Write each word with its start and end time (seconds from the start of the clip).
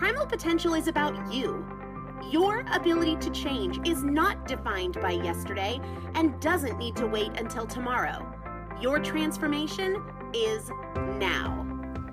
Primal 0.00 0.24
potential 0.24 0.72
is 0.72 0.88
about 0.88 1.30
you. 1.30 1.62
Your 2.30 2.64
ability 2.72 3.16
to 3.16 3.28
change 3.28 3.86
is 3.86 4.02
not 4.02 4.48
defined 4.48 4.98
by 4.98 5.10
yesterday 5.10 5.78
and 6.14 6.40
doesn't 6.40 6.78
need 6.78 6.96
to 6.96 7.06
wait 7.06 7.38
until 7.38 7.66
tomorrow. 7.66 8.26
Your 8.80 8.98
transformation 8.98 10.02
is 10.32 10.70
now. 11.18 11.66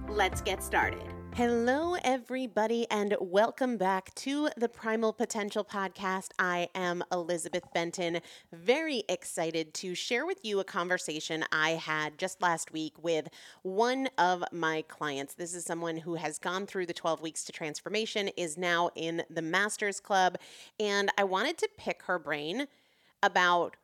Let's 0.10 0.42
get 0.42 0.62
started. 0.62 1.17
Hello, 1.36 1.96
everybody, 2.04 2.88
and 2.90 3.16
welcome 3.20 3.78
back 3.78 4.14
to 4.16 4.50
the 4.58 4.68
Primal 4.68 5.14
Potential 5.14 5.64
Podcast. 5.64 6.30
I 6.40 6.70
am 6.74 7.04
Elizabeth 7.12 7.64
Benton, 7.74 8.22
very 8.52 9.04
excited 9.08 9.74
to 9.76 9.94
share 9.94 10.26
with 10.26 10.44
you 10.44 10.60
a 10.60 10.64
conversation 10.64 11.46
I 11.52 11.72
had 11.72 12.18
just 12.18 12.42
last 12.42 12.72
week 12.72 12.94
with 13.04 13.28
one 13.62 14.10
of 14.18 14.44
my 14.52 14.84
clients. 14.88 15.36
This 15.36 15.54
is 15.54 15.64
someone 15.64 15.98
who 15.98 16.16
has 16.16 16.40
gone 16.40 16.66
through 16.66 16.88
the 16.88 16.94
12 16.94 17.22
weeks 17.22 17.44
to 17.46 17.52
transformation, 17.52 18.30
is 18.38 18.58
now 18.58 18.90
in 18.96 19.24
the 19.30 19.44
Masters 19.44 20.00
Club, 20.00 20.38
and 20.80 21.12
I 21.18 21.24
wanted 21.24 21.58
to 21.60 21.70
pick 21.78 22.04
her 22.04 22.18
brain 22.18 22.68
about 23.22 23.76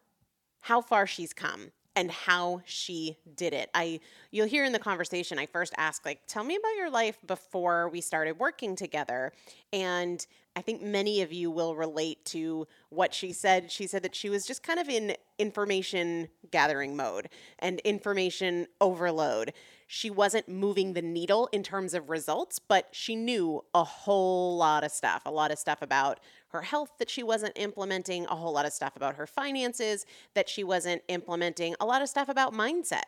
how 0.61 0.81
far 0.81 1.05
she's 1.05 1.33
come 1.33 1.71
and 1.95 2.11
how 2.11 2.61
she 2.65 3.17
did 3.35 3.53
it. 3.53 3.69
I 3.73 3.99
you'll 4.31 4.47
hear 4.47 4.65
in 4.65 4.71
the 4.71 4.79
conversation 4.79 5.37
I 5.37 5.45
first 5.45 5.73
ask 5.77 6.05
like 6.05 6.21
tell 6.27 6.43
me 6.43 6.55
about 6.55 6.75
your 6.77 6.89
life 6.89 7.17
before 7.25 7.89
we 7.89 8.01
started 8.01 8.39
working 8.39 8.75
together 8.75 9.31
and 9.73 10.25
I 10.55 10.61
think 10.61 10.83
many 10.83 11.23
of 11.23 11.33
you 11.33 11.49
will 11.49 11.75
relate 11.75 12.23
to 12.25 12.67
what 12.89 13.11
she 13.13 13.33
said. 13.33 13.71
She 13.71 13.87
said 13.87 14.03
that 14.03 14.13
she 14.13 14.29
was 14.29 14.45
just 14.45 14.61
kind 14.61 14.79
of 14.79 14.87
in 14.87 15.15
information 15.39 16.29
gathering 16.51 16.95
mode 16.95 17.29
and 17.57 17.79
information 17.79 18.67
overload. 18.79 19.51
She 19.87 20.11
wasn't 20.11 20.47
moving 20.47 20.93
the 20.93 21.01
needle 21.01 21.49
in 21.51 21.63
terms 21.63 21.95
of 21.95 22.11
results, 22.11 22.59
but 22.59 22.89
she 22.91 23.15
knew 23.15 23.63
a 23.73 23.83
whole 23.83 24.55
lot 24.55 24.83
of 24.83 24.91
stuff, 24.91 25.23
a 25.25 25.31
lot 25.31 25.49
of 25.49 25.57
stuff 25.57 25.81
about 25.81 26.19
her 26.49 26.61
health 26.61 26.91
that 26.99 27.09
she 27.09 27.23
wasn't 27.23 27.57
implementing, 27.57 28.25
a 28.27 28.35
whole 28.35 28.53
lot 28.53 28.67
of 28.67 28.73
stuff 28.73 28.95
about 28.95 29.15
her 29.15 29.25
finances 29.25 30.05
that 30.35 30.47
she 30.47 30.63
wasn't 30.63 31.01
implementing, 31.07 31.75
a 31.79 31.85
lot 31.85 32.03
of 32.03 32.09
stuff 32.09 32.29
about 32.29 32.53
mindset 32.53 33.05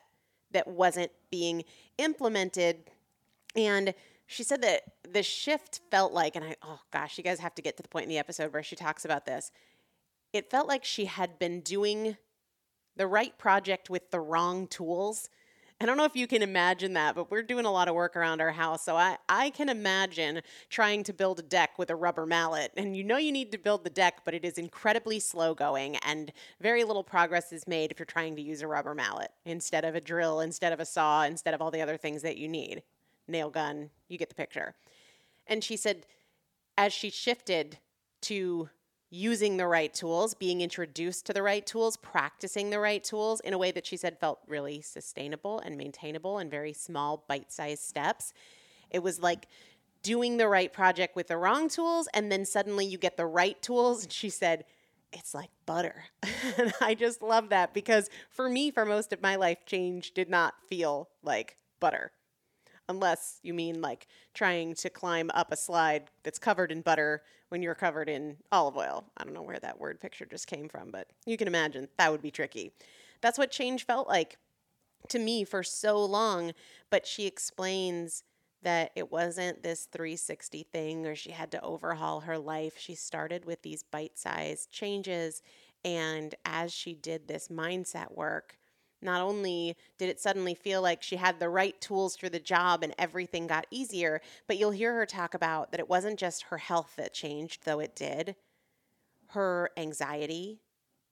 that 0.51 0.67
wasn't 0.67 1.12
being 1.29 1.63
implemented. 2.00 2.89
And 3.56 3.94
she 4.27 4.44
said 4.44 4.62
that 4.63 4.83
the 5.12 5.24
shift 5.24 5.81
felt 5.92 6.12
like, 6.12 6.36
and 6.36 6.45
I, 6.45 6.56
oh 6.63 6.80
gosh, 6.92 7.18
you 7.18 7.24
guys 7.24 7.39
have 7.39 7.56
to 7.56 7.62
get 7.62 7.77
to 7.77 7.83
the 7.83 7.89
point 7.89 8.04
in 8.04 8.10
the 8.10 8.18
episode 8.18 8.54
where 8.54 8.63
she 8.63 8.75
talks 8.75 9.06
about 9.06 9.25
this. 9.25 9.51
It 10.33 10.50
felt 10.50 10.68
like 10.68 10.83
she 10.83 11.06
had 11.06 11.38
been 11.39 11.62
doing 11.62 12.18
the 12.95 13.07
right 13.07 13.38
project 13.38 13.89
with 13.89 14.12
the 14.12 14.19
wrong 14.19 14.68
tools. 14.68 15.30
I 15.80 15.86
don't 15.86 15.98
know 15.98 16.06
if 16.06 16.16
you 16.16 16.25
can 16.25 16.42
imagine 16.42 16.94
that, 16.94 17.16
but 17.16 17.30
we're 17.30 17.44
doing 17.44 17.66
a 17.66 17.72
lot 17.72 17.89
of 17.89 17.95
work 17.95 18.16
around 18.16 18.39
our 18.39 18.51
house. 18.51 18.83
So 18.83 18.95
I, 18.95 19.18
I 19.27 19.50
can 19.50 19.68
imagine 19.68 20.42
trying 20.69 21.04
to 21.04 21.13
build 21.13 21.39
a 21.39 21.44
deck 21.44 21.77
with 21.77 21.89
a 21.89 21.95
rubber 21.95 22.25
mallet. 22.25 22.72
And 22.77 22.95
you 22.95 23.04
know 23.04 23.18
you 23.18 23.33
need 23.33 23.51
to 23.51 23.57
build 23.57 23.83
the 23.83 23.89
deck, 23.89 24.22
but 24.24 24.33
it 24.33 24.45
is 24.45 24.57
incredibly 24.57 25.19
slow 25.19 25.54
going 25.54 25.98
and 25.98 26.31
very 26.62 26.86
little 26.86 27.04
progress 27.04 27.51
is 27.51 27.68
made 27.68 27.92
if 27.92 28.00
you're 28.00 28.06
trying 28.06 28.38
to 28.38 28.42
use 28.42 28.62
a 28.62 28.68
rubber 28.68 28.95
mallet 28.95 29.31
instead 29.45 29.83
of 29.83 29.95
a 29.95 30.01
drill, 30.01 30.39
instead 30.39 30.72
of 30.72 30.80
a 30.80 30.86
saw, 30.86 31.24
instead 31.24 31.54
of 31.54 31.62
all 31.62 31.72
the 31.72 31.81
other 31.81 31.98
things 31.98 32.22
that 32.22 32.38
you 32.38 32.48
need 32.48 32.81
nail 33.27 33.50
gun, 33.50 33.89
you 34.07 34.18
get 34.18 34.30
the 34.30 34.36
picture. 34.36 34.75
And 35.48 35.63
she 35.63 35.77
said, 35.77 36.06
as 36.77 36.94
she 36.94 37.10
shifted 37.10 37.80
to 38.24 38.69
using 39.10 39.57
the 39.57 39.68
right 39.68 39.94
tools, 39.94 40.33
being 40.33 40.62
introduced 40.62 41.25
to 41.25 41.33
the 41.33 41.44
right 41.44 41.66
tools, 41.66 41.95
practicing 41.98 42.69
the 42.69 42.80
right 42.80 43.04
tools 43.04 43.39
in 43.42 43.54
a 43.54 43.57
way 43.57 43.72
that 43.72 43.86
she 43.86 43.98
said 43.98 44.19
felt 44.19 44.39
really 44.48 44.81
sustainable 44.81 45.60
and 45.60 45.77
maintainable 45.77 46.38
and 46.38 46.51
very 46.51 46.74
small, 46.74 47.24
bite 47.27 47.51
sized 47.51 47.83
steps. 47.83 48.33
It 48.89 49.00
was 49.00 49.19
like 49.19 49.48
doing 50.01 50.38
the 50.38 50.48
right 50.48 50.72
project 50.72 51.16
with 51.16 51.27
the 51.27 51.38
wrong 51.38 51.69
tools, 51.69 52.07
and 52.13 52.31
then 52.31 52.45
suddenly 52.45 52.86
you 52.86 52.98
get 52.98 53.18
the 53.18 53.25
right 53.25 53.60
tools. 53.62 54.04
And 54.04 54.12
she 54.12 54.30
said, 54.30 54.66
it's 55.13 55.33
like 55.33 55.50
butter. 55.66 56.06
and 56.57 56.74
I 56.81 56.94
just 56.94 57.22
love 57.22 57.50
that 57.50 57.74
because 57.74 58.10
for 58.30 58.50
me, 58.50 58.69
for 58.69 58.86
most 58.86 59.13
of 59.13 59.22
my 59.22 59.36
life, 59.36 59.66
change 59.66 60.13
did 60.13 60.30
not 60.30 60.56
feel 60.68 61.10
like 61.24 61.57
butter 61.80 62.12
unless 62.88 63.40
you 63.44 63.54
mean 63.54 63.82
like 63.82 64.08
trying 64.34 64.74
to 64.76 64.90
climb 64.90 65.32
up 65.34 65.52
a 65.52 65.58
slide 65.58 66.10
that's 66.24 66.40
covered 66.40 66.72
in 66.72 66.82
butter 66.82 67.24
when 67.50 67.62
you're 67.62 67.76
covered 67.76 68.10
in 68.10 68.38
olive 68.52 68.78
oil. 68.78 69.06
I 69.18 69.24
don't 69.24 69.34
know 69.34 69.42
where 69.42 69.60
that 69.60 69.80
word 69.80 70.00
picture 70.00 70.26
just 70.26 70.48
came 70.48 70.70
from, 70.70 70.92
but 70.92 71.08
you 71.26 71.38
can 71.38 71.48
imagine 71.48 71.88
that 71.98 72.12
would 72.12 72.22
be 72.22 72.32
tricky. 72.32 72.72
That's 73.22 73.38
what 73.38 73.52
change 73.52 73.86
felt 73.86 74.08
like 74.08 74.38
to 75.10 75.20
me 75.20 75.44
for 75.44 75.64
so 75.64 76.04
long, 76.04 76.54
but 76.90 77.06
she 77.06 77.26
explains 77.26 78.24
that 78.64 78.92
it 78.96 79.12
wasn't 79.12 79.62
this 79.62 79.88
360 79.92 80.64
thing 80.72 81.06
or 81.06 81.16
she 81.16 81.32
had 81.32 81.52
to 81.52 81.62
overhaul 81.62 82.22
her 82.22 82.38
life. 82.38 82.74
She 82.78 82.96
started 82.96 83.46
with 83.46 83.62
these 83.62 83.84
bite 83.84 84.18
sized 84.18 84.72
changes. 84.72 85.44
And 85.84 86.34
as 86.46 86.74
she 86.74 86.96
did 86.96 87.28
this 87.28 87.48
mindset 87.48 88.16
work, 88.16 88.58
not 89.06 89.22
only 89.22 89.78
did 89.98 90.10
it 90.10 90.19
suddenly 90.19 90.54
feel 90.56 90.81
like 90.81 91.02
she 91.02 91.16
had 91.16 91.40
the 91.40 91.50
right 91.50 91.80
tools 91.80 92.18
for 92.18 92.28
the 92.28 92.40
job 92.40 92.84
and 92.84 92.94
everything 92.98 93.48
got 93.48 93.68
easier, 93.72 94.22
but 94.48 94.57
you'll 94.57 94.72
hear 94.72 94.94
her 94.96 95.06
talk 95.06 95.34
about 95.34 95.72
that 95.72 95.80
it 95.80 95.88
wasn't 95.88 96.19
just 96.19 96.44
her 96.44 96.57
health 96.57 96.94
that 96.98 97.13
changed, 97.13 97.63
though 97.63 97.80
it 97.80 97.96
did. 97.96 98.36
Her 99.28 99.69
anxiety 99.78 100.60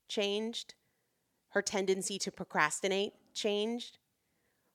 changed, 0.08 0.76
her 1.50 1.62
tendency 1.62 2.18
to 2.20 2.32
procrastinate 2.32 3.14
changed, 3.34 4.00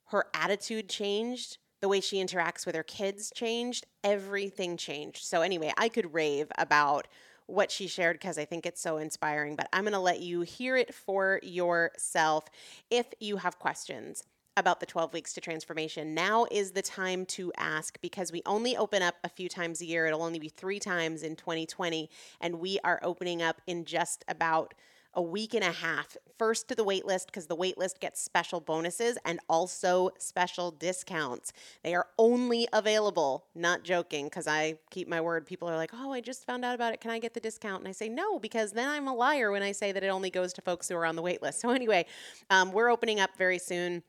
her 0.06 0.26
attitude 0.32 0.88
changed, 0.88 1.59
the 1.81 1.88
way 1.88 2.00
she 2.00 2.23
interacts 2.23 2.67
with 2.67 2.75
her 2.75 2.82
kids 2.82 3.31
changed, 3.35 3.87
everything 4.03 4.76
changed. 4.76 5.25
So, 5.25 5.43
anyway, 5.43 5.73
I 5.76 5.88
could 5.88 6.12
rave 6.12 6.50
about 6.59 7.06
what 7.49 7.73
she 7.73 7.89
shared 7.89 8.17
because 8.17 8.39
I 8.39 8.45
think 8.45 8.65
it's 8.67 8.81
so 8.81 8.99
inspiring. 8.99 9.56
But 9.56 9.69
I'm 9.73 9.83
going 9.83 9.95
to 9.95 9.99
let 9.99 10.21
you 10.21 10.43
hear 10.43 10.77
it 10.77 10.95
for 10.95 11.41
yourself. 11.43 12.45
If 12.91 13.06
you 13.19 13.39
have 13.39 13.59
questions, 13.59 14.23
about 14.59 14.81
the 14.81 14.87
12 14.87 15.12
weeks 15.12 15.33
to 15.35 15.41
transformation. 15.41 16.15
Now 16.15 16.45
is 16.50 16.73
the 16.73 16.83
time 16.83 17.25
to 17.27 17.53
ask 17.56 17.99
because 18.00 18.33
we 18.33 18.43
only 18.45 18.77
open 18.77 19.03
up 19.03 19.15
a 19.23 19.29
few 19.29 19.49
times 19.49 19.81
a 19.81 19.87
year. 19.87 20.06
It'll 20.06 20.25
only 20.25 20.41
be 20.41 20.49
three 20.49 20.81
times 20.81 21.23
in 21.23 21.37
2020, 21.37 22.11
and 22.41 22.59
we 22.59 22.81
are 22.83 22.99
opening 23.05 23.41
up 23.41 23.62
in 23.69 23.85
just 23.85 24.25
about 24.27 24.75
a 25.14 25.22
week 25.22 25.55
and 25.55 25.64
a 25.64 25.72
half. 25.72 26.16
First 26.38 26.69
to 26.69 26.75
the 26.75 26.84
waitlist 26.84 27.26
because 27.26 27.46
the 27.46 27.56
waitlist 27.56 28.00
gets 28.00 28.20
special 28.20 28.60
bonuses 28.60 29.19
and 29.25 29.40
also 29.49 30.10
special 30.19 30.70
discounts. 30.70 31.52
They 31.82 31.94
are 31.94 32.06
only 32.19 32.69
available, 32.72 33.46
not 33.55 33.82
joking, 33.82 34.26
because 34.26 34.46
I 34.46 34.78
keep 34.90 35.08
my 35.08 35.20
word. 35.20 35.46
People 35.46 35.69
are 35.69 35.76
like, 35.76 35.90
oh, 35.93 36.12
I 36.12 36.20
just 36.20 36.46
found 36.46 36.64
out 36.64 36.75
about 36.75 36.94
it. 36.94 37.00
Can 37.00 37.10
I 37.10 37.19
get 37.19 37.34
the 37.34 37.40
discount? 37.40 37.81
And 37.81 37.88
I 37.88 37.93
say, 37.93 38.08
no, 38.08 38.38
because 38.38 38.72
then 38.72 38.88
I'm 38.88 39.08
a 39.08 39.14
liar 39.14 39.50
when 39.50 39.62
I 39.62 39.72
say 39.72 39.93
that 39.93 40.05
it 40.05 40.08
only 40.08 40.31
goes 40.31 40.52
to 40.55 40.62
folks 40.62 40.88
who 40.88 40.96
are 40.96 41.06
on 41.06 41.16
the 41.16 41.22
waitlist. 41.22 41.54
So, 41.54 41.70
anyway, 41.70 42.06
um, 42.50 42.72
we're 42.72 42.88
opening 42.88 43.19
up 43.20 43.31
very 43.37 43.58
soon. 43.58 44.02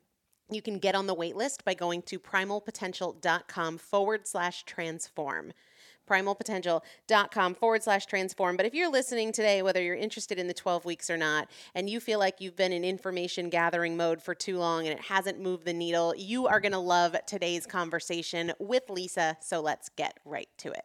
You 0.51 0.61
can 0.61 0.79
get 0.79 0.95
on 0.95 1.07
the 1.07 1.15
waitlist 1.15 1.63
by 1.63 1.73
going 1.73 2.01
to 2.03 2.19
primalpotential.com 2.19 3.77
forward 3.77 4.27
slash 4.27 4.63
transform 4.63 5.53
primalpotential.com 6.09 7.55
forward 7.55 7.83
slash 7.83 8.05
transform. 8.05 8.57
But 8.57 8.65
if 8.65 8.73
you're 8.73 8.91
listening 8.91 9.31
today, 9.31 9.61
whether 9.61 9.81
you're 9.81 9.95
interested 9.95 10.39
in 10.39 10.47
the 10.47 10.53
12 10.53 10.85
weeks 10.85 11.09
or 11.09 11.17
not, 11.17 11.49
and 11.75 11.89
you 11.89 11.99
feel 11.99 12.19
like 12.19 12.41
you've 12.41 12.55
been 12.55 12.73
in 12.73 12.83
information 12.83 13.49
gathering 13.49 13.95
mode 13.95 14.21
for 14.21 14.33
too 14.33 14.57
long 14.57 14.87
and 14.87 14.97
it 14.97 15.05
hasn't 15.05 15.39
moved 15.39 15.65
the 15.65 15.73
needle, 15.73 16.13
you 16.17 16.47
are 16.47 16.59
going 16.59 16.71
to 16.71 16.79
love 16.79 17.15
today's 17.27 17.65
conversation 17.65 18.51
with 18.59 18.89
Lisa. 18.89 19.37
So 19.41 19.61
let's 19.61 19.89
get 19.89 20.19
right 20.25 20.49
to 20.57 20.71
it. 20.71 20.83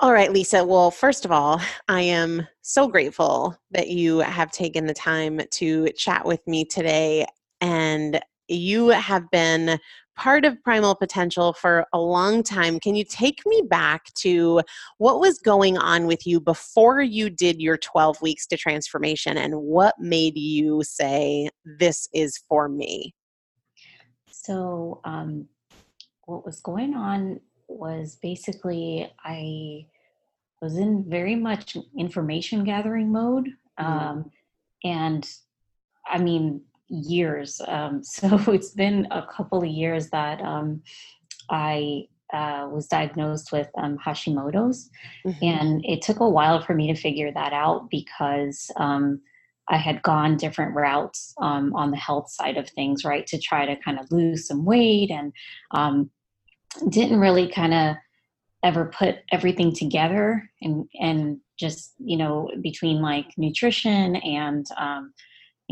All 0.00 0.12
right, 0.12 0.32
Lisa. 0.32 0.64
Well, 0.64 0.90
first 0.90 1.24
of 1.24 1.30
all, 1.30 1.60
I 1.88 2.00
am 2.00 2.48
so 2.62 2.88
grateful 2.88 3.56
that 3.70 3.88
you 3.88 4.18
have 4.18 4.50
taken 4.50 4.86
the 4.86 4.94
time 4.94 5.40
to 5.48 5.88
chat 5.90 6.26
with 6.26 6.44
me 6.48 6.64
today. 6.64 7.24
And 7.60 8.20
you 8.48 8.88
have 8.88 9.30
been 9.30 9.78
part 10.16 10.44
of 10.44 10.62
Primal 10.62 10.94
Potential 10.94 11.52
for 11.52 11.86
a 11.92 11.98
long 11.98 12.42
time. 12.42 12.78
Can 12.78 12.94
you 12.94 13.04
take 13.04 13.40
me 13.46 13.62
back 13.68 14.12
to 14.14 14.62
what 14.98 15.20
was 15.20 15.38
going 15.38 15.78
on 15.78 16.06
with 16.06 16.26
you 16.26 16.40
before 16.40 17.00
you 17.00 17.30
did 17.30 17.60
your 17.60 17.76
12 17.78 18.20
weeks 18.22 18.46
to 18.48 18.56
transformation 18.56 19.36
and 19.36 19.54
what 19.54 19.94
made 19.98 20.36
you 20.36 20.82
say, 20.82 21.48
This 21.64 22.08
is 22.12 22.38
for 22.48 22.68
me? 22.68 23.14
So, 24.30 25.00
um, 25.04 25.48
what 26.26 26.44
was 26.44 26.60
going 26.60 26.94
on 26.94 27.40
was 27.68 28.18
basically 28.22 29.10
I 29.24 29.86
was 30.60 30.76
in 30.76 31.04
very 31.08 31.34
much 31.34 31.76
information 31.98 32.64
gathering 32.64 33.10
mode. 33.12 33.48
Mm-hmm. 33.78 34.08
Um, 34.08 34.30
and 34.84 35.28
I 36.06 36.18
mean, 36.18 36.62
years. 36.92 37.60
Um, 37.66 38.04
so 38.04 38.38
it's 38.52 38.70
been 38.70 39.08
a 39.10 39.26
couple 39.26 39.62
of 39.62 39.68
years 39.68 40.10
that 40.10 40.40
um, 40.42 40.82
I 41.50 42.06
uh, 42.32 42.68
was 42.70 42.86
diagnosed 42.86 43.52
with 43.52 43.68
um, 43.76 43.98
Hashimoto's, 43.98 44.88
mm-hmm. 45.26 45.44
and 45.44 45.84
it 45.84 46.02
took 46.02 46.20
a 46.20 46.28
while 46.28 46.62
for 46.62 46.74
me 46.74 46.92
to 46.92 46.98
figure 46.98 47.32
that 47.32 47.52
out 47.52 47.90
because 47.90 48.70
um, 48.76 49.20
I 49.68 49.76
had 49.76 50.02
gone 50.02 50.36
different 50.36 50.74
routes 50.74 51.34
um, 51.40 51.74
on 51.74 51.90
the 51.90 51.96
health 51.96 52.30
side 52.30 52.56
of 52.56 52.68
things, 52.70 53.04
right, 53.04 53.26
to 53.26 53.38
try 53.38 53.66
to 53.66 53.76
kind 53.76 53.98
of 53.98 54.10
lose 54.10 54.46
some 54.46 54.64
weight, 54.64 55.10
and 55.10 55.32
um, 55.72 56.10
didn't 56.88 57.20
really 57.20 57.48
kind 57.48 57.74
of 57.74 57.96
ever 58.62 58.86
put 58.86 59.16
everything 59.32 59.74
together 59.74 60.48
and 60.62 60.88
and 61.00 61.38
just 61.58 61.94
you 61.98 62.16
know 62.16 62.48
between 62.62 63.02
like 63.02 63.26
nutrition 63.36 64.16
and 64.16 64.66
um, 64.78 65.12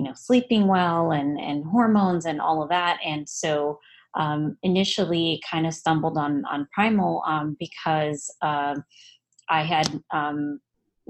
you 0.01 0.07
know 0.07 0.15
sleeping 0.15 0.67
well 0.67 1.13
and 1.13 1.39
and 1.39 1.63
hormones 1.67 2.25
and 2.25 2.41
all 2.41 2.63
of 2.63 2.71
that 2.71 2.99
and 3.05 3.29
so 3.29 3.79
um, 4.15 4.57
initially 4.63 5.43
kind 5.49 5.67
of 5.67 5.75
stumbled 5.75 6.17
on 6.17 6.43
on 6.47 6.67
primal 6.73 7.23
um, 7.27 7.55
because 7.61 8.35
uh, 8.41 8.77
I 9.51 9.63
had 9.63 10.03
um, 10.11 10.61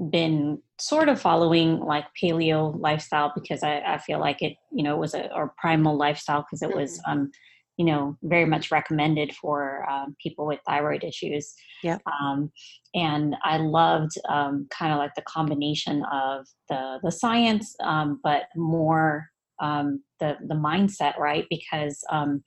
been 0.09 0.61
sort 0.77 1.07
of 1.07 1.21
following 1.21 1.79
like 1.79 2.05
paleo 2.21 2.77
lifestyle 2.77 3.31
because 3.33 3.63
I, 3.63 3.79
I 3.79 3.97
feel 3.97 4.19
like 4.19 4.41
it 4.41 4.57
you 4.73 4.83
know 4.83 4.97
was 4.97 5.13
a 5.13 5.33
or 5.33 5.53
primal 5.57 5.95
lifestyle 5.95 6.41
because 6.41 6.61
it 6.61 6.75
was 6.75 6.99
mm-hmm. 6.99 7.11
um, 7.11 7.31
you 7.77 7.85
know 7.85 8.17
very 8.23 8.45
much 8.45 8.71
recommended 8.71 9.33
for 9.35 9.89
um, 9.89 10.15
people 10.21 10.45
with 10.45 10.59
thyroid 10.67 11.03
issues. 11.03 11.53
Yeah 11.83 11.97
um, 12.21 12.51
and 12.93 13.35
i 13.43 13.57
loved 13.57 14.11
um, 14.29 14.67
kind 14.77 14.91
of 14.91 14.99
like 14.99 15.15
the 15.15 15.23
combination 15.23 16.03
of 16.11 16.45
the 16.69 16.99
the 17.03 17.11
science 17.11 17.75
um, 17.83 18.19
but 18.23 18.43
more 18.55 19.27
um, 19.61 20.03
the 20.19 20.37
the 20.47 20.55
mindset 20.55 21.17
right? 21.17 21.45
Because 21.49 22.03
um, 22.11 22.43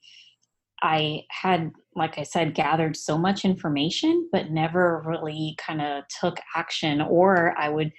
i 0.81 1.21
had 1.31 1.71
like 1.95 2.17
i 2.17 2.23
said 2.23 2.53
gathered 2.53 2.95
so 2.97 3.17
much 3.17 3.45
information 3.45 4.27
but 4.31 4.51
never 4.51 5.01
really 5.05 5.55
kind 5.57 5.81
of 5.81 6.03
took 6.19 6.37
action 6.55 7.01
or 7.01 7.53
i 7.57 7.69
would 7.69 7.91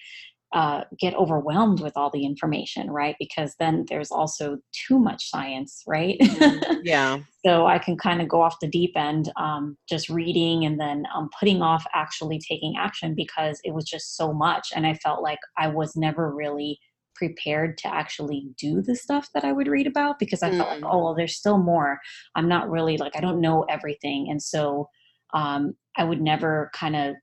uh, 0.52 0.82
get 0.98 1.14
overwhelmed 1.14 1.80
with 1.80 1.96
all 1.96 2.10
the 2.10 2.24
information, 2.24 2.90
right? 2.90 3.16
Because 3.18 3.54
then 3.58 3.84
there's 3.88 4.10
also 4.10 4.58
too 4.72 4.98
much 4.98 5.28
science, 5.28 5.82
right? 5.86 6.18
Mm, 6.20 6.80
yeah. 6.84 7.18
so 7.44 7.66
I 7.66 7.78
can 7.78 7.96
kind 7.96 8.22
of 8.22 8.28
go 8.28 8.40
off 8.40 8.60
the 8.60 8.68
deep 8.68 8.92
end, 8.96 9.30
um, 9.36 9.76
just 9.88 10.08
reading 10.08 10.64
and 10.64 10.80
then 10.80 11.04
um, 11.14 11.28
putting 11.38 11.62
off 11.62 11.84
actually 11.94 12.38
taking 12.38 12.74
action 12.78 13.14
because 13.14 13.60
it 13.64 13.74
was 13.74 13.84
just 13.84 14.16
so 14.16 14.32
much. 14.32 14.68
And 14.74 14.86
I 14.86 14.94
felt 14.94 15.22
like 15.22 15.40
I 15.58 15.68
was 15.68 15.96
never 15.96 16.32
really 16.34 16.78
prepared 17.16 17.78
to 17.78 17.88
actually 17.92 18.48
do 18.58 18.82
the 18.82 18.94
stuff 18.94 19.28
that 19.34 19.44
I 19.44 19.50
would 19.50 19.68
read 19.68 19.86
about 19.86 20.18
because 20.18 20.42
I 20.42 20.50
mm. 20.50 20.58
felt 20.58 20.70
like, 20.70 20.80
mm. 20.80 20.90
oh, 20.90 21.02
well, 21.02 21.14
there's 21.14 21.36
still 21.36 21.58
more. 21.58 21.98
I'm 22.34 22.48
not 22.48 22.70
really 22.70 22.98
like, 22.98 23.16
I 23.16 23.20
don't 23.20 23.40
know 23.40 23.64
everything. 23.68 24.28
And 24.30 24.40
so 24.40 24.88
um, 25.34 25.74
I 25.96 26.04
would 26.04 26.20
never 26.20 26.70
kind 26.74 26.94
of 26.94 27.16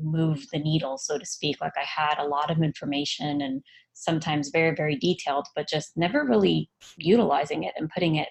move 0.00 0.44
the 0.52 0.58
needle, 0.58 0.98
so 0.98 1.18
to 1.18 1.26
speak. 1.26 1.60
Like 1.60 1.72
I 1.76 1.84
had 1.84 2.18
a 2.18 2.26
lot 2.26 2.50
of 2.50 2.62
information 2.62 3.42
and 3.42 3.62
sometimes 3.94 4.50
very, 4.50 4.74
very 4.74 4.96
detailed, 4.96 5.46
but 5.54 5.68
just 5.68 5.96
never 5.96 6.24
really 6.24 6.70
utilizing 6.96 7.64
it 7.64 7.74
and 7.76 7.90
putting 7.90 8.16
it 8.16 8.28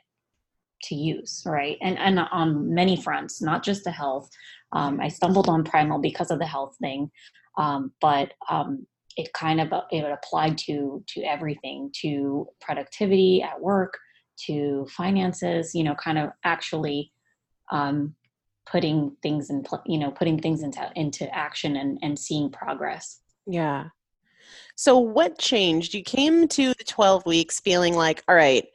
to 0.84 0.96
use, 0.96 1.44
right? 1.46 1.77
And 1.82 1.98
and 2.00 2.20
on 2.20 2.74
many 2.74 3.00
fronts, 3.00 3.41
not 3.41 3.63
just 3.63 3.84
the 3.84 3.91
health. 3.91 4.30
Um, 4.74 5.00
I 5.00 5.10
stumbled 5.10 5.50
on 5.50 5.63
Primal 5.63 6.00
because 6.00 6.32
of 6.32 6.39
the 6.39 6.46
health 6.46 6.75
thing, 6.82 7.12
um, 7.58 7.91
but 8.01 8.34
um, 8.50 8.86
it 9.18 9.32
kind 9.34 9.62
of 9.62 9.72
it 9.91 10.03
applied 10.03 10.58
to 10.60 11.03
to 11.10 11.22
everything, 11.24 11.91
to 12.01 12.48
productivity 12.62 13.44
at 13.44 13.62
work, 13.62 13.98
to 14.48 14.88
finances. 14.89 15.75
You 15.75 15.84
know, 15.84 15.96
kind 15.96 16.18
of 16.18 16.32
actually 16.44 17.12
um, 17.72 18.15
putting 18.65 19.15
things 19.22 19.50
in 19.50 19.63
you 19.86 19.98
know 19.98 20.12
putting 20.12 20.39
things 20.39 20.62
into 20.62 20.91
into 20.96 21.34
action 21.34 21.75
and 21.75 22.00
and 22.01 22.18
seeing 22.18 22.50
progress. 22.50 23.20
Yeah. 23.46 23.86
So 24.75 24.98
what 24.98 25.38
changed? 25.38 25.94
You 25.94 26.03
came 26.03 26.48
to 26.50 26.74
the 26.74 26.84
12 26.84 27.25
weeks 27.25 27.60
feeling 27.60 27.96
like 27.96 28.24
all 28.27 28.36
right 28.36 28.65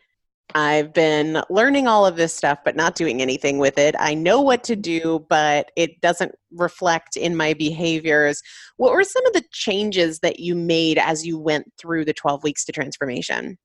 i've 0.55 0.93
been 0.93 1.43
learning 1.51 1.89
all 1.89 2.07
of 2.07 2.15
this 2.15 2.33
stuff 2.33 2.61
but 2.65 2.77
not 2.77 2.95
doing 2.95 3.21
anything 3.21 3.59
with 3.59 3.79
it. 3.79 3.97
I 3.99 4.15
know 4.15 4.41
what 4.41 4.63
to 4.65 4.77
do 4.77 5.27
but 5.29 5.73
it 5.77 6.01
doesn't 6.01 6.33
reflect 6.53 7.17
in 7.17 7.37
my 7.37 7.53
behaviors. 7.55 8.43
What 8.77 8.93
were 8.93 9.03
some 9.03 9.27
of 9.27 9.33
the 9.33 9.45
changes 9.51 10.21
that 10.21 10.39
you 10.39 10.55
made 10.55 10.99
as 10.99 11.27
you 11.27 11.39
went 11.39 11.73
through 11.79 12.05
the 12.05 12.15
12 12.15 12.45
weeks 12.45 12.65
to 12.67 12.73
transformation? 12.73 13.59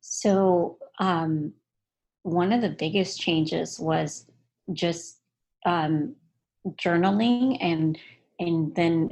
So 0.00 0.76
um, 0.98 1.54
one 2.22 2.52
of 2.52 2.60
the 2.60 2.70
biggest 2.70 3.20
changes 3.20 3.80
was 3.80 4.26
just 4.72 5.21
um, 5.64 6.14
journaling 6.70 7.58
and 7.60 7.98
and 8.38 8.74
then 8.74 9.10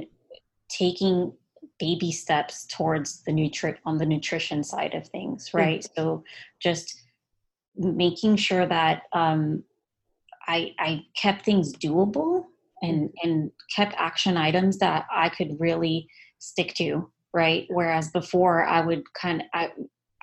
taking 0.69 1.33
baby 1.79 2.11
steps 2.11 2.65
towards 2.67 3.23
the 3.23 3.31
nutri 3.31 3.75
on 3.85 3.97
the 3.97 4.05
nutrition 4.05 4.63
side 4.63 4.93
of 4.93 5.07
things 5.07 5.53
right 5.53 5.81
mm-hmm. 5.81 6.01
so 6.01 6.23
just 6.61 7.01
making 7.75 8.35
sure 8.35 8.65
that 8.65 9.03
um, 9.13 9.63
I, 10.47 10.73
I 10.79 11.05
kept 11.15 11.45
things 11.45 11.73
doable 11.73 12.45
and 12.81 13.09
mm-hmm. 13.09 13.29
and 13.29 13.51
kept 13.75 13.95
action 13.97 14.37
items 14.37 14.77
that 14.79 15.05
I 15.13 15.29
could 15.29 15.59
really 15.59 16.07
stick 16.39 16.73
to 16.75 17.09
right 17.33 17.65
whereas 17.69 18.09
before 18.11 18.63
I 18.65 18.81
would 18.81 19.03
kind 19.13 19.41
of 19.41 19.47
I, 19.53 19.69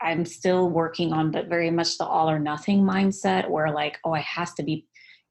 I'm 0.00 0.24
still 0.24 0.70
working 0.70 1.12
on 1.12 1.30
but 1.30 1.48
very 1.48 1.70
much 1.70 1.98
the 1.98 2.04
all 2.04 2.30
or 2.30 2.38
nothing 2.38 2.82
mindset 2.82 3.48
where 3.50 3.70
like 3.72 3.98
oh 4.04 4.14
it 4.14 4.22
has 4.22 4.54
to 4.54 4.62
be 4.62 4.86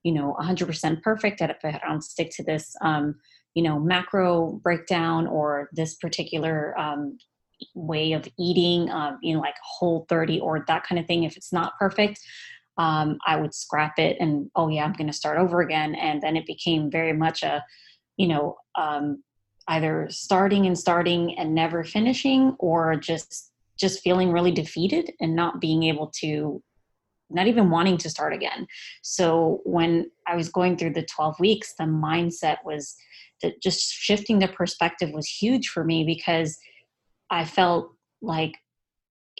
you 0.08 0.14
know 0.14 0.34
100% 0.40 1.02
perfect 1.02 1.42
if 1.42 1.58
i 1.62 1.78
don't 1.86 2.02
stick 2.02 2.30
to 2.30 2.42
this 2.42 2.74
um, 2.80 3.14
you 3.54 3.62
know 3.62 3.78
macro 3.78 4.58
breakdown 4.62 5.26
or 5.26 5.68
this 5.74 5.96
particular 5.96 6.78
um, 6.80 7.18
way 7.74 8.12
of 8.12 8.26
eating 8.38 8.88
um, 8.90 9.18
you 9.22 9.34
know 9.34 9.40
like 9.40 9.56
whole 9.62 10.06
30 10.08 10.40
or 10.40 10.64
that 10.66 10.84
kind 10.86 10.98
of 10.98 11.06
thing. 11.06 11.24
If 11.24 11.36
it's 11.36 11.52
not 11.52 11.78
perfect 11.78 12.20
um, 12.78 13.18
i 13.26 13.36
would 13.36 13.52
scrap 13.52 13.98
it 13.98 14.16
and 14.20 14.50
oh 14.54 14.68
yeah 14.68 14.84
i'm 14.84 14.92
going 14.94 15.12
to 15.12 15.20
start 15.22 15.36
over 15.36 15.60
again. 15.60 15.94
And 15.94 16.22
then 16.22 16.36
it 16.36 16.46
became 16.46 16.90
very 16.90 17.12
much 17.12 17.42
a 17.42 17.62
you 18.16 18.28
know 18.28 18.56
um, 18.76 19.22
either 19.68 20.06
starting 20.10 20.66
and 20.66 20.78
starting 20.78 21.38
and 21.38 21.54
never 21.54 21.84
finishing 21.84 22.56
or 22.58 22.96
just 22.96 23.52
just 23.78 24.02
feeling 24.02 24.32
really 24.32 24.52
defeated 24.52 25.12
and 25.20 25.36
not 25.36 25.60
being 25.60 25.82
able 25.82 26.10
to 26.20 26.62
not 27.30 27.46
even 27.46 27.70
wanting 27.70 27.98
to 27.98 28.10
start 28.10 28.32
again. 28.32 28.66
So 29.02 29.60
when 29.64 30.10
I 30.26 30.36
was 30.36 30.48
going 30.48 30.76
through 30.76 30.94
the 30.94 31.02
12 31.02 31.38
weeks, 31.40 31.74
the 31.78 31.84
mindset 31.84 32.58
was 32.64 32.96
that 33.42 33.62
just 33.62 33.92
shifting 33.92 34.38
the 34.38 34.48
perspective 34.48 35.10
was 35.12 35.26
huge 35.26 35.68
for 35.68 35.84
me 35.84 36.04
because 36.04 36.58
I 37.30 37.44
felt 37.44 37.92
like 38.20 38.54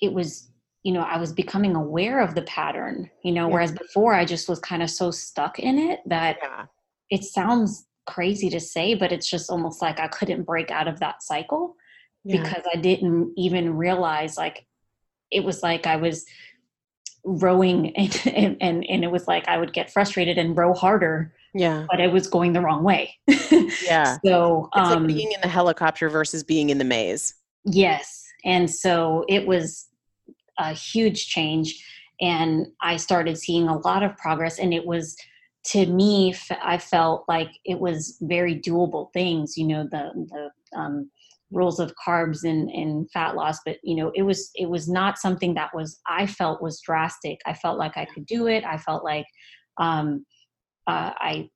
it 0.01 0.13
was, 0.13 0.51
you 0.83 0.93
know, 0.93 1.01
I 1.01 1.19
was 1.19 1.33
becoming 1.33 1.75
aware 1.75 2.21
of 2.21 2.35
the 2.35 2.43
pattern, 2.43 3.11
you 3.25 3.33
know, 3.33 3.49
yeah. 3.49 3.55
whereas 3.55 3.73
before 3.73 4.15
I 4.15 4.25
just 4.25 4.49
was 4.49 4.61
kind 4.61 4.83
of 4.83 4.91
so 4.91 5.11
stuck 5.11 5.59
in 5.59 5.79
it 5.79 6.01
that 6.07 6.39
yeah. 6.43 6.67
it 7.11 7.25
sounds 7.25 7.87
crazy 8.07 8.49
to 8.51 8.61
say, 8.61 8.95
but 8.95 9.13
it's 9.13 9.29
just 9.29 9.51
almost 9.51 9.83
like 9.83 9.99
I 9.99 10.09
couldn't 10.09 10.45
break 10.45 10.71
out 10.71 10.89
of 10.89 11.01
that 11.01 11.23
cycle 11.23 11.75
yeah. 12.25 12.41
because 12.41 12.63
I 12.73 12.77
didn't 12.77 13.33
even 13.37 13.77
realize 13.77 14.37
like 14.37 14.67
it 15.31 15.45
was 15.45 15.63
like 15.63 15.87
I 15.87 15.97
was 15.97 16.25
rowing 17.29 17.95
and, 17.97 18.57
and 18.61 18.85
and 18.89 19.05
it 19.05 19.11
was 19.11 19.29
like 19.29 19.47
I 19.49 19.59
would 19.59 19.73
get 19.73 19.93
frustrated 19.93 20.39
and 20.39 20.57
row 20.57 20.73
harder. 20.73 21.33
Yeah. 21.55 21.87
But 21.91 22.01
it 22.01 22.13
was 22.13 22.27
going 22.27 22.53
the 22.53 22.61
wrong 22.61 22.85
way. 22.85 23.17
yeah. 23.85 24.19
So 24.25 24.69
it's 24.75 24.91
um, 24.91 25.05
like 25.05 25.17
being 25.17 25.33
in 25.33 25.41
the 25.41 25.49
helicopter 25.49 26.09
versus 26.09 26.45
being 26.45 26.71
in 26.71 26.79
the 26.79 26.85
maze. 26.85 27.35
Yes. 27.65 28.27
And 28.45 28.71
so 28.71 29.25
it 29.29 29.47
was 29.47 29.87
a 30.59 30.73
huge 30.73 31.29
change 31.29 31.83
and 32.21 32.67
I 32.83 32.97
started 32.97 33.39
seeing 33.39 33.67
a 33.67 33.79
lot 33.79 34.03
of 34.03 34.17
progress 34.19 34.59
and 34.59 34.75
it 34.75 34.85
was 34.85 35.17
to 35.67 35.87
me 35.87 36.35
I 36.63 36.79
felt 36.79 37.25
like 37.29 37.51
it 37.65 37.81
was 37.81 38.19
very 38.21 38.59
doable 38.59 39.13
things, 39.13 39.57
you 39.57 39.67
know, 39.67 39.85
the 39.91 40.11
the 40.31 40.79
um 40.79 41.11
rules 41.51 41.81
of 41.81 41.95
carbs 41.95 42.45
and, 42.45 42.69
and 42.71 43.11
fat 43.11 43.35
loss 43.35 43.59
but 43.65 43.79
you 43.83 43.97
know 43.97 44.13
it 44.15 44.23
was 44.23 44.51
it 44.55 44.69
was 44.69 44.89
not 44.89 45.19
something 45.19 45.55
that 45.55 45.75
was 45.75 46.01
i 46.07 46.27
felt 46.27 46.63
was 46.63 46.81
drastic. 46.81 47.41
I 47.47 47.55
felt 47.55 47.79
like 47.79 47.97
i 47.97 48.07
could 48.07 48.27
do 48.27 48.47
it. 48.49 48.65
I 48.65 48.77
felt 48.77 49.05
like 49.05 49.27
um, 49.79 50.27
uh, 50.87 51.13
i 51.17 51.49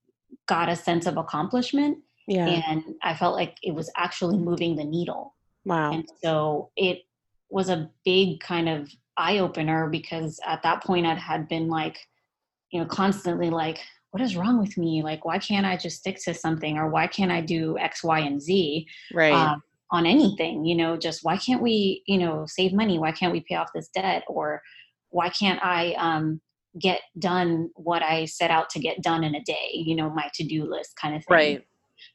got 0.48 0.68
a 0.68 0.76
sense 0.76 1.06
of 1.06 1.18
accomplishment 1.18 1.98
yeah. 2.26 2.62
and 2.68 2.82
i 3.02 3.14
felt 3.14 3.34
like 3.34 3.56
it 3.62 3.74
was 3.74 3.90
actually 3.96 4.38
moving 4.38 4.76
the 4.76 4.84
needle. 4.84 5.34
Wow. 5.64 5.92
And 5.92 6.08
so 6.22 6.70
it 6.76 7.02
was 7.50 7.68
a 7.68 7.90
big 8.04 8.40
kind 8.40 8.68
of 8.68 8.90
eye 9.16 9.38
opener 9.38 9.88
because 9.90 10.40
at 10.46 10.62
that 10.62 10.82
point 10.82 11.06
i 11.06 11.14
had 11.14 11.48
been 11.48 11.68
like 11.68 11.98
you 12.70 12.80
know 12.80 12.86
constantly 12.86 13.50
like 13.50 13.78
what 14.12 14.20
is 14.22 14.36
wrong 14.36 14.60
with 14.60 14.76
me? 14.76 15.02
Like 15.02 15.24
why 15.24 15.38
can't 15.38 15.66
i 15.66 15.76
just 15.76 15.98
stick 15.98 16.18
to 16.24 16.34
something? 16.34 16.76
Or 16.78 16.88
why 16.88 17.06
can't 17.06 17.32
i 17.32 17.40
do 17.40 17.76
x 17.78 18.04
y 18.04 18.20
and 18.20 18.40
z? 18.40 18.86
Right. 19.12 19.32
Um, 19.32 19.62
on 19.92 20.06
anything 20.06 20.64
you 20.64 20.74
know 20.74 20.96
just 20.96 21.22
why 21.22 21.36
can't 21.36 21.62
we 21.62 22.02
you 22.06 22.18
know 22.18 22.44
save 22.48 22.72
money? 22.72 22.98
Why 22.98 23.12
can't 23.12 23.32
we 23.32 23.40
pay 23.40 23.54
off 23.54 23.70
this 23.74 23.88
debt? 23.88 24.24
Or 24.26 24.62
why 25.10 25.28
can't 25.28 25.62
i 25.62 25.92
um, 25.98 26.40
get 26.80 27.02
done 27.18 27.68
what 27.74 28.02
i 28.02 28.24
set 28.24 28.50
out 28.50 28.70
to 28.70 28.80
get 28.80 29.02
done 29.02 29.22
in 29.22 29.34
a 29.34 29.42
day 29.42 29.68
you 29.72 29.94
know 29.94 30.08
my 30.08 30.28
to-do 30.34 30.64
list 30.64 30.96
kind 30.96 31.14
of 31.14 31.24
thing. 31.24 31.36
Right. 31.36 31.66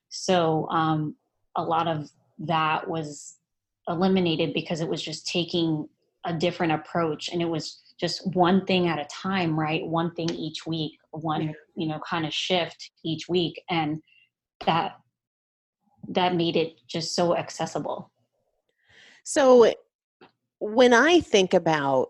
So 0.10 0.68
um, 0.70 1.16
a 1.56 1.64
lot 1.64 1.88
of 1.88 2.10
that 2.40 2.88
was 2.90 3.36
eliminated 3.88 4.54
because 4.54 4.82
it 4.82 4.90
was 4.90 5.02
just 5.02 5.28
taking 5.28 5.88
a 6.26 6.34
different 6.34 6.74
approach 6.74 7.30
and 7.30 7.42
it 7.42 7.48
was 7.48 7.84
just 8.00 8.28
one 8.36 8.66
thing 8.66 8.88
at 8.88 9.00
a 9.00 9.06
time 9.06 9.58
right? 9.58 9.86
One 9.86 10.12
thing 10.16 10.30
each 10.32 10.66
week 10.66 10.94
one 11.12 11.54
you 11.76 11.88
know 11.88 12.00
kind 12.08 12.26
of 12.26 12.34
shift 12.34 12.92
each 13.04 13.30
week 13.30 13.62
and 13.70 14.02
that 14.66 14.94
that 16.08 16.36
made 16.36 16.56
it 16.56 16.78
just 16.88 17.16
so 17.16 17.36
accessible. 17.36 18.12
So 19.24 19.74
when 20.60 20.94
I 20.94 21.20
think 21.20 21.54
about 21.54 22.10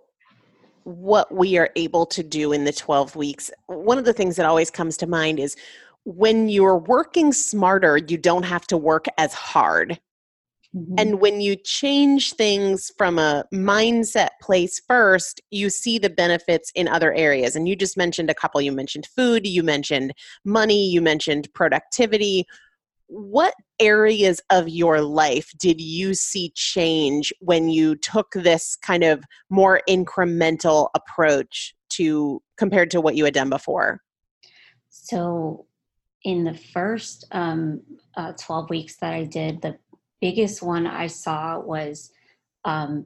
what 0.84 1.34
we 1.34 1.58
are 1.58 1.70
able 1.76 2.06
to 2.06 2.24
do 2.24 2.54
in 2.54 2.64
the 2.64 2.72
12 2.72 3.16
weeks, 3.16 3.52
one 3.66 3.98
of 3.98 4.06
the 4.06 4.14
things 4.14 4.36
that 4.36 4.46
always 4.46 4.72
comes 4.72 4.98
to 4.98 5.08
mind 5.08 5.40
is 5.40 5.56
when 6.06 6.48
you're 6.48 6.78
working 6.78 7.34
smarter, 7.34 7.98
you 7.98 8.18
don't 8.18 8.44
have 8.44 8.66
to 8.68 8.78
work 8.78 9.06
as 9.18 9.34
hard. 9.34 10.00
Mm-hmm. 10.76 10.96
And 10.98 11.20
when 11.20 11.42
you 11.42 11.56
change 11.56 12.34
things 12.34 12.92
from 12.98 13.20
a 13.20 13.44
mindset 13.54 14.30
place 14.42 14.82
first, 14.88 15.42
you 15.52 15.70
see 15.70 15.98
the 15.98 16.10
benefits 16.10 16.72
in 16.76 16.88
other 16.88 17.14
areas. 17.14 17.56
And 17.56 17.68
you 17.68 17.76
just 17.76 17.98
mentioned 17.98 18.30
a 18.30 18.36
couple. 18.36 18.62
You 18.62 18.72
mentioned 18.72 19.08
food, 19.08 19.48
you 19.48 19.64
mentioned 19.64 20.14
money, 20.46 20.88
you 20.90 21.02
mentioned 21.02 21.50
productivity. 21.54 22.46
What 23.08 23.54
areas 23.80 24.42
of 24.50 24.68
your 24.68 25.02
life 25.02 25.52
did 25.58 25.80
you 25.80 26.14
see 26.14 26.52
change 26.56 27.32
when 27.40 27.70
you 27.70 27.96
took 27.96 28.32
this 28.34 28.78
kind 28.82 29.04
of 29.04 29.24
more 29.50 29.82
incremental 29.88 30.90
approach 30.96 31.74
to 31.90 32.42
compared 32.58 32.92
to 32.92 33.02
what 33.02 33.16
you 33.16 33.24
had 33.26 33.34
done 33.34 33.50
before? 33.50 34.02
So, 34.90 35.66
in 36.24 36.44
the 36.44 36.56
first 36.56 37.26
um, 37.32 37.82
uh, 38.16 38.34
12 38.34 38.70
weeks 38.70 38.98
that 38.98 39.14
I 39.14 39.24
did, 39.24 39.62
the 39.62 39.78
biggest 40.20 40.62
one 40.62 40.86
I 40.86 41.08
saw 41.08 41.60
was 41.60 42.12
um, 42.66 43.06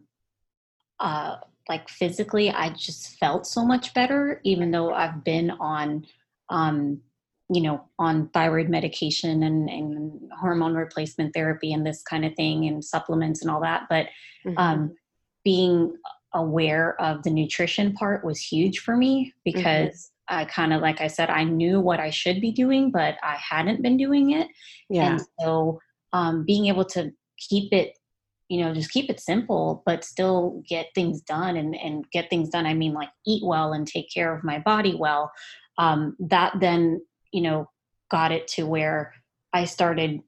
uh, 1.00 1.38
like 1.70 1.90
physically, 1.90 2.50
I 2.50 2.70
just 2.70 3.18
felt 3.18 3.46
so 3.46 3.66
much 3.66 3.94
better, 3.94 4.42
even 4.44 4.72
though 4.72 4.94
I've 4.94 5.24
been 5.24 5.52
on, 5.52 6.06
um, 6.50 7.02
you 7.52 7.62
know, 7.62 7.84
on 8.00 8.30
thyroid 8.30 8.70
medication 8.70 9.44
and, 9.44 9.70
and, 9.70 10.32
hormone 10.40 10.74
replacement 10.74 11.34
therapy 11.34 11.74
and 11.74 11.86
this 11.86 12.02
kind 12.02 12.26
of 12.26 12.34
thing 12.36 12.66
and 12.66 12.84
supplements 12.84 13.42
and 13.42 13.52
all 13.52 13.62
that. 13.62 13.84
But 13.90 14.08
mm-hmm. 14.46 14.58
um, 14.58 14.96
being 15.44 15.94
aware 16.34 17.00
of 17.00 17.22
the 17.24 17.30
nutrition 17.30 17.94
part 17.94 18.24
was 18.24 18.40
huge 18.40 18.80
for 18.80 18.96
me 18.96 19.34
because 19.44 20.12
mm-hmm. 20.32 20.40
I 20.40 20.46
kind 20.46 20.74
of, 20.74 20.82
like 20.82 21.02
I 21.02 21.08
said, 21.08 21.30
I 21.30 21.44
knew 21.44 21.82
what 21.82 22.00
I 22.00 22.10
should 22.10 22.40
be 22.40 22.52
doing, 22.52 22.90
but 22.90 23.18
I 23.22 23.36
hadn't 23.36 23.82
been 23.82 23.98
doing 23.98 24.32
it. 24.32 24.48
Yeah. 24.90 25.12
And 25.12 25.22
so 25.40 25.80
um, 26.14 26.46
being 26.46 26.68
able 26.68 26.86
to 26.86 27.12
keep 27.38 27.74
it 27.74 27.98
you 28.48 28.60
know 28.62 28.74
just 28.74 28.92
keep 28.92 29.10
it 29.10 29.20
simple 29.20 29.82
but 29.86 30.04
still 30.04 30.62
get 30.68 30.88
things 30.94 31.22
done 31.22 31.56
and 31.56 31.74
and 31.74 32.06
get 32.12 32.30
things 32.30 32.50
done 32.50 32.66
i 32.66 32.74
mean 32.74 32.94
like 32.94 33.08
eat 33.26 33.42
well 33.46 33.72
and 33.72 33.88
take 33.88 34.14
care 34.14 34.36
of 34.36 34.44
my 34.44 34.60
body 34.60 34.94
well 34.94 35.32
um, 35.78 36.16
that 36.20 36.54
then 36.60 37.02
you 37.32 37.42
know 37.42 37.70
got 38.10 38.32
it 38.32 38.48
to 38.48 38.64
where 38.64 39.14
i 39.54 39.66
started 39.66 40.20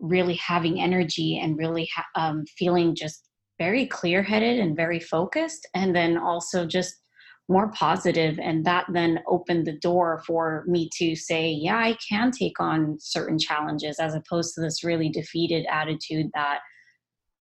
really 0.00 0.34
having 0.34 0.80
energy 0.80 1.38
and 1.38 1.56
really 1.56 1.88
ha- 1.94 2.06
um, 2.14 2.44
feeling 2.58 2.94
just 2.94 3.28
very 3.58 3.86
clear 3.86 4.22
headed 4.22 4.58
and 4.58 4.76
very 4.76 5.00
focused 5.00 5.66
and 5.74 5.96
then 5.96 6.18
also 6.18 6.66
just 6.66 6.96
more 7.48 7.70
positive 7.72 8.38
and 8.40 8.64
that 8.64 8.84
then 8.92 9.20
opened 9.28 9.66
the 9.66 9.78
door 9.78 10.22
for 10.26 10.64
me 10.66 10.90
to 10.92 11.14
say 11.14 11.48
yeah 11.48 11.78
i 11.78 11.96
can 12.06 12.30
take 12.30 12.58
on 12.60 12.96
certain 12.98 13.38
challenges 13.38 13.98
as 13.98 14.14
opposed 14.14 14.54
to 14.54 14.60
this 14.60 14.82
really 14.82 15.08
defeated 15.08 15.64
attitude 15.70 16.26
that 16.34 16.58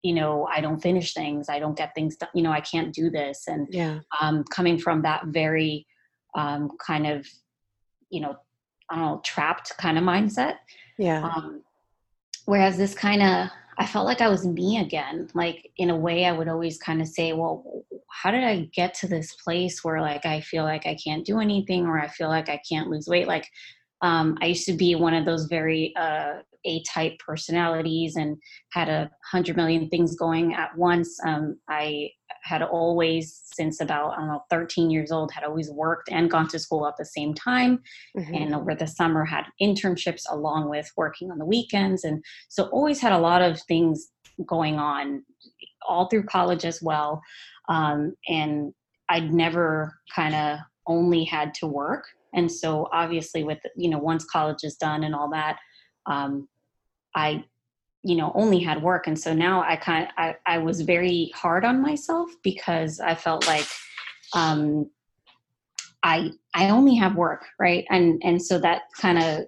you 0.02 0.12
know 0.12 0.46
i 0.52 0.60
don't 0.60 0.80
finish 0.80 1.14
things. 1.14 1.48
I 1.48 1.58
don't 1.58 1.76
get 1.76 1.94
things 1.94 2.16
done. 2.16 2.28
You 2.34 2.42
know 2.42 2.52
i 2.52 2.60
can't 2.60 2.92
do 2.92 3.10
this. 3.10 3.44
And 3.46 3.68
yeah. 3.70 4.00
um, 4.20 4.44
coming 4.52 4.78
from 4.78 5.02
that 5.02 5.26
very 5.26 5.86
um, 6.36 6.70
kind 6.84 7.06
of 7.06 7.26
you 8.10 8.20
know 8.20 8.36
know 8.90 9.20
trapped 9.24 9.72
kind 9.78 9.98
of 9.98 10.04
mindset 10.04 10.56
yeah 10.98 11.22
um, 11.22 11.62
whereas 12.46 12.76
this 12.76 12.94
kind 12.94 13.22
of 13.22 13.48
I 13.78 13.86
felt 13.86 14.06
like 14.06 14.20
I 14.20 14.28
was 14.28 14.46
me 14.46 14.80
again. 14.80 15.28
Like 15.34 15.70
in 15.78 15.90
a 15.90 15.96
way, 15.96 16.26
I 16.26 16.32
would 16.32 16.48
always 16.48 16.78
kind 16.78 17.00
of 17.00 17.08
say, 17.08 17.32
well, 17.32 17.84
how 18.10 18.30
did 18.30 18.44
I 18.44 18.68
get 18.74 18.94
to 18.94 19.08
this 19.08 19.34
place 19.34 19.82
where 19.82 20.00
like 20.00 20.26
I 20.26 20.40
feel 20.40 20.64
like 20.64 20.86
I 20.86 20.96
can't 21.02 21.24
do 21.24 21.40
anything 21.40 21.86
or 21.86 21.98
I 21.98 22.08
feel 22.08 22.28
like 22.28 22.48
I 22.48 22.60
can't 22.68 22.88
lose 22.90 23.08
weight? 23.08 23.26
Like 23.26 23.48
um, 24.02 24.36
I 24.40 24.46
used 24.46 24.66
to 24.66 24.74
be 24.74 24.94
one 24.94 25.14
of 25.14 25.24
those 25.24 25.46
very 25.46 25.94
uh, 25.96 26.34
A-type 26.64 27.18
personalities 27.18 28.16
and 28.16 28.36
had 28.72 28.88
a 28.88 29.10
hundred 29.30 29.56
million 29.56 29.88
things 29.88 30.16
going 30.16 30.54
at 30.54 30.76
once. 30.76 31.18
Um, 31.26 31.58
I 31.68 32.10
had 32.42 32.62
always, 32.62 33.42
since 33.52 33.80
about 33.80 34.12
I 34.12 34.16
don't 34.16 34.28
know, 34.28 34.42
13 34.50 34.90
years 34.90 35.12
old, 35.12 35.30
had 35.32 35.44
always 35.44 35.70
worked 35.70 36.10
and 36.10 36.30
gone 36.30 36.48
to 36.48 36.58
school 36.58 36.86
at 36.86 36.96
the 36.98 37.04
same 37.04 37.34
time, 37.34 37.82
mm-hmm. 38.16 38.34
and 38.34 38.54
over 38.54 38.74
the 38.74 38.86
summer 38.86 39.24
had 39.24 39.44
internships 39.60 40.22
along 40.30 40.68
with 40.68 40.90
working 40.96 41.30
on 41.30 41.38
the 41.38 41.46
weekends, 41.46 42.04
and 42.04 42.24
so 42.48 42.64
always 42.64 43.00
had 43.00 43.12
a 43.12 43.18
lot 43.18 43.42
of 43.42 43.60
things 43.62 44.08
going 44.46 44.78
on 44.78 45.22
all 45.88 46.08
through 46.08 46.24
college 46.24 46.64
as 46.64 46.80
well. 46.82 47.20
Um, 47.68 48.14
and 48.28 48.72
I'd 49.08 49.32
never 49.32 49.94
kind 50.14 50.34
of 50.34 50.58
only 50.86 51.24
had 51.24 51.54
to 51.54 51.66
work 51.66 52.04
and 52.32 52.50
so 52.50 52.88
obviously 52.92 53.44
with 53.44 53.58
you 53.76 53.90
know 53.90 53.98
once 53.98 54.24
college 54.24 54.64
is 54.64 54.76
done 54.76 55.04
and 55.04 55.14
all 55.14 55.30
that 55.30 55.58
um, 56.06 56.48
i 57.14 57.44
you 58.02 58.16
know 58.16 58.32
only 58.34 58.58
had 58.58 58.82
work 58.82 59.06
and 59.06 59.18
so 59.18 59.32
now 59.32 59.62
i 59.62 59.76
kind 59.76 60.04
of 60.04 60.10
I, 60.16 60.36
I 60.46 60.58
was 60.58 60.80
very 60.80 61.30
hard 61.34 61.64
on 61.64 61.80
myself 61.80 62.30
because 62.42 63.00
i 63.00 63.14
felt 63.14 63.46
like 63.46 63.66
um, 64.34 64.90
i 66.02 66.30
i 66.54 66.70
only 66.70 66.94
have 66.96 67.16
work 67.16 67.44
right 67.58 67.84
and 67.90 68.20
and 68.24 68.42
so 68.42 68.58
that 68.58 68.82
kind 69.00 69.18
of 69.22 69.46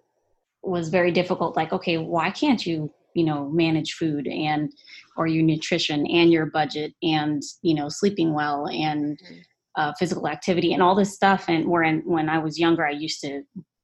was 0.62 0.88
very 0.88 1.12
difficult 1.12 1.56
like 1.56 1.72
okay 1.72 1.98
why 1.98 2.30
can't 2.30 2.64
you 2.64 2.92
you 3.14 3.24
know 3.24 3.48
manage 3.50 3.94
food 3.94 4.26
and 4.26 4.72
or 5.16 5.26
your 5.26 5.42
nutrition 5.42 6.06
and 6.06 6.32
your 6.32 6.46
budget 6.46 6.92
and 7.02 7.42
you 7.62 7.74
know 7.74 7.88
sleeping 7.88 8.32
well 8.32 8.66
and 8.68 9.18
mm-hmm 9.18 9.40
uh, 9.76 9.92
physical 9.98 10.28
activity 10.28 10.72
and 10.72 10.82
all 10.82 10.94
this 10.94 11.14
stuff. 11.14 11.46
And 11.48 11.68
when 11.68 12.02
when 12.04 12.28
I 12.28 12.38
was 12.38 12.58
younger, 12.58 12.86
I 12.86 12.90
used 12.90 13.20
to 13.22 13.42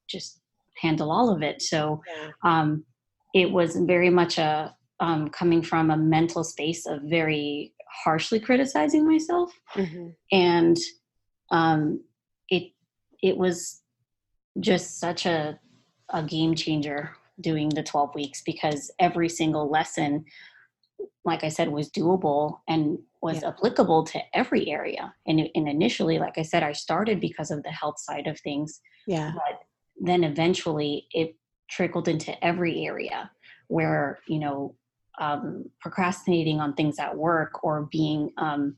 just 0.08 0.40
handle 0.76 1.10
all 1.10 1.30
of 1.30 1.42
it. 1.42 1.62
So 1.62 2.00
um, 2.42 2.84
it 3.34 3.50
was 3.50 3.76
very 3.76 4.10
much 4.10 4.38
a 4.38 4.74
um, 5.00 5.28
coming 5.28 5.62
from 5.62 5.90
a 5.90 5.96
mental 5.96 6.44
space 6.44 6.86
of 6.86 7.02
very 7.02 7.72
harshly 8.04 8.38
criticizing 8.38 9.06
myself, 9.06 9.52
mm-hmm. 9.74 10.08
and 10.32 10.76
um, 11.50 12.02
it 12.48 12.72
it 13.22 13.36
was 13.36 13.82
just 14.58 14.98
such 14.98 15.26
a 15.26 15.58
a 16.12 16.22
game 16.22 16.54
changer 16.54 17.16
doing 17.40 17.68
the 17.70 17.82
12 17.82 18.14
weeks 18.14 18.42
because 18.42 18.90
every 18.98 19.28
single 19.28 19.70
lesson 19.70 20.24
like 21.24 21.44
I 21.44 21.48
said, 21.48 21.68
was 21.68 21.90
doable 21.90 22.60
and 22.68 22.98
was 23.22 23.42
yeah. 23.42 23.48
applicable 23.48 24.04
to 24.04 24.20
every 24.32 24.70
area. 24.70 25.12
And, 25.26 25.48
and 25.54 25.68
initially, 25.68 26.18
like 26.18 26.38
I 26.38 26.42
said, 26.42 26.62
I 26.62 26.72
started 26.72 27.20
because 27.20 27.50
of 27.50 27.62
the 27.62 27.70
health 27.70 27.98
side 27.98 28.26
of 28.26 28.40
things. 28.40 28.80
Yeah. 29.06 29.32
But 29.34 29.60
then 30.00 30.24
eventually 30.24 31.06
it 31.12 31.36
trickled 31.70 32.08
into 32.08 32.44
every 32.44 32.86
area 32.86 33.30
where, 33.68 34.18
you 34.26 34.38
know, 34.38 34.74
um, 35.20 35.70
procrastinating 35.80 36.60
on 36.60 36.74
things 36.74 36.98
at 36.98 37.16
work 37.16 37.62
or 37.62 37.88
being 37.92 38.32
um, 38.38 38.76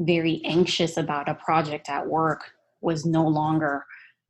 very 0.00 0.40
anxious 0.44 0.96
about 0.96 1.28
a 1.28 1.34
project 1.34 1.88
at 1.88 2.06
work 2.06 2.52
was 2.80 3.04
no 3.04 3.26
longer, 3.26 3.84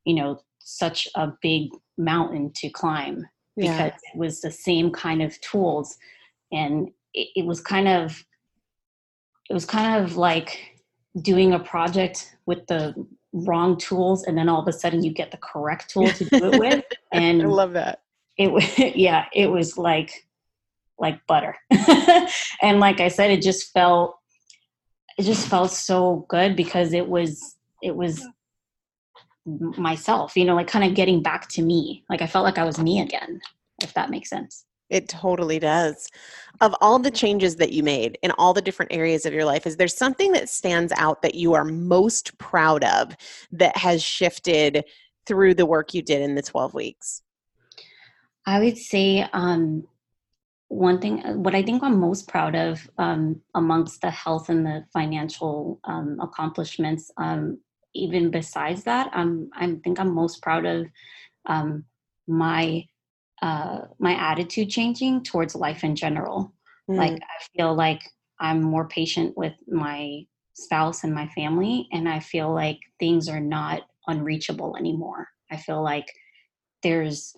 you 0.04 0.14
know, 0.14 0.40
such 0.60 1.08
a 1.14 1.32
big 1.42 1.70
mountain 1.98 2.50
to 2.54 2.70
climb 2.70 3.26
yeah. 3.56 3.88
because 3.88 4.00
it 4.12 4.18
was 4.18 4.40
the 4.40 4.50
same 4.50 4.90
kind 4.90 5.22
of 5.22 5.38
tools 5.40 5.96
and 6.52 6.88
it, 7.12 7.28
it 7.36 7.46
was 7.46 7.60
kind 7.60 7.88
of 7.88 8.24
it 9.50 9.54
was 9.54 9.66
kind 9.66 10.02
of 10.02 10.16
like 10.16 10.58
doing 11.20 11.52
a 11.52 11.58
project 11.58 12.36
with 12.46 12.66
the 12.66 12.94
wrong 13.34 13.76
tools 13.76 14.22
and 14.24 14.38
then 14.38 14.48
all 14.48 14.62
of 14.62 14.68
a 14.68 14.72
sudden 14.72 15.02
you 15.02 15.10
get 15.12 15.32
the 15.32 15.36
correct 15.38 15.90
tool 15.90 16.06
to 16.06 16.24
do 16.26 16.52
it 16.52 16.58
with 16.60 16.84
and 17.12 17.42
i 17.42 17.46
love 17.46 17.72
that. 17.72 18.02
it 18.38 18.50
was 18.50 18.64
yeah 18.78 19.26
it 19.34 19.50
was 19.50 19.76
like 19.76 20.26
like 20.96 21.18
butter. 21.26 21.56
And 22.62 22.78
like 22.78 23.00
i 23.00 23.08
said 23.08 23.32
it 23.32 23.42
just 23.42 23.72
felt 23.72 24.16
it 25.18 25.24
just 25.24 25.48
felt 25.48 25.72
so 25.72 26.24
good 26.28 26.54
because 26.54 26.92
it 26.92 27.08
was 27.08 27.56
it 27.82 27.94
was 27.96 28.24
myself 29.44 30.36
you 30.36 30.44
know 30.44 30.54
like 30.54 30.68
kind 30.68 30.88
of 30.88 30.94
getting 30.94 31.20
back 31.20 31.48
to 31.50 31.62
me. 31.62 32.04
Like 32.08 32.22
i 32.22 32.28
felt 32.28 32.44
like 32.44 32.58
i 32.58 32.64
was 32.64 32.78
me 32.78 33.00
again 33.00 33.40
if 33.82 33.92
that 33.94 34.10
makes 34.10 34.30
sense 34.30 34.64
it 34.90 35.08
totally 35.08 35.58
does. 35.58 36.08
Of 36.60 36.74
all 36.80 36.98
the 36.98 37.10
changes 37.10 37.56
that 37.56 37.72
you 37.72 37.82
made 37.82 38.18
in 38.22 38.30
all 38.32 38.54
the 38.54 38.62
different 38.62 38.92
areas 38.92 39.26
of 39.26 39.32
your 39.32 39.44
life, 39.44 39.66
is 39.66 39.76
there 39.76 39.88
something 39.88 40.32
that 40.32 40.48
stands 40.48 40.92
out 40.96 41.22
that 41.22 41.34
you 41.34 41.54
are 41.54 41.64
most 41.64 42.36
proud 42.38 42.84
of 42.84 43.16
that 43.52 43.76
has 43.76 44.02
shifted 44.02 44.84
through 45.26 45.54
the 45.54 45.66
work 45.66 45.94
you 45.94 46.02
did 46.02 46.22
in 46.22 46.34
the 46.34 46.42
12 46.42 46.74
weeks? 46.74 47.22
I 48.46 48.60
would 48.60 48.76
say 48.76 49.26
um, 49.32 49.86
one 50.68 51.00
thing, 51.00 51.24
uh, 51.24 51.32
what 51.32 51.54
I 51.54 51.62
think 51.62 51.82
I'm 51.82 51.98
most 51.98 52.28
proud 52.28 52.54
of 52.54 52.88
um, 52.98 53.40
amongst 53.54 54.00
the 54.00 54.10
health 54.10 54.48
and 54.48 54.66
the 54.66 54.84
financial 54.92 55.80
um, 55.84 56.18
accomplishments, 56.20 57.10
um, 57.16 57.58
even 57.94 58.30
besides 58.30 58.84
that, 58.84 59.10
I'm, 59.12 59.50
I 59.54 59.74
think 59.82 59.98
I'm 59.98 60.14
most 60.14 60.42
proud 60.42 60.66
of 60.66 60.86
um, 61.46 61.84
my 62.26 62.84
uh, 63.42 63.82
my 63.98 64.14
attitude 64.14 64.70
changing 64.70 65.22
towards 65.22 65.54
life 65.54 65.84
in 65.84 65.96
general. 65.96 66.52
Mm. 66.90 66.96
Like 66.96 67.14
I 67.14 67.44
feel 67.56 67.74
like 67.74 68.02
I'm 68.40 68.62
more 68.62 68.88
patient 68.88 69.36
with 69.36 69.54
my 69.68 70.24
spouse 70.54 71.04
and 71.04 71.12
my 71.12 71.26
family 71.28 71.88
and 71.92 72.08
i 72.08 72.20
feel 72.20 72.52
like 72.52 72.78
things 73.00 73.28
are 73.28 73.40
not 73.40 73.82
unreachable 74.06 74.76
anymore 74.76 75.28
i 75.50 75.56
feel 75.56 75.82
like 75.82 76.06
there's 76.82 77.36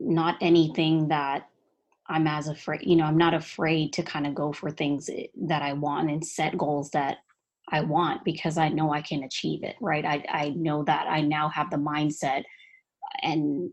not 0.00 0.36
anything 0.40 1.06
that 1.06 1.48
i'm 2.08 2.26
as 2.26 2.48
afraid 2.48 2.80
you 2.82 2.96
know 2.96 3.04
i'm 3.04 3.16
not 3.16 3.32
afraid 3.32 3.92
to 3.92 4.02
kind 4.02 4.26
of 4.26 4.34
go 4.34 4.52
for 4.52 4.70
things 4.70 5.08
that 5.40 5.62
i 5.62 5.72
want 5.72 6.10
and 6.10 6.26
set 6.26 6.58
goals 6.58 6.90
that 6.90 7.18
i 7.70 7.80
want 7.80 8.24
because 8.24 8.58
i 8.58 8.68
know 8.68 8.92
i 8.92 9.00
can 9.00 9.22
achieve 9.22 9.62
it 9.62 9.76
right 9.80 10.04
i, 10.04 10.24
I 10.28 10.48
know 10.50 10.82
that 10.84 11.06
i 11.08 11.20
now 11.20 11.48
have 11.48 11.70
the 11.70 11.76
mindset 11.76 12.42
and 13.22 13.70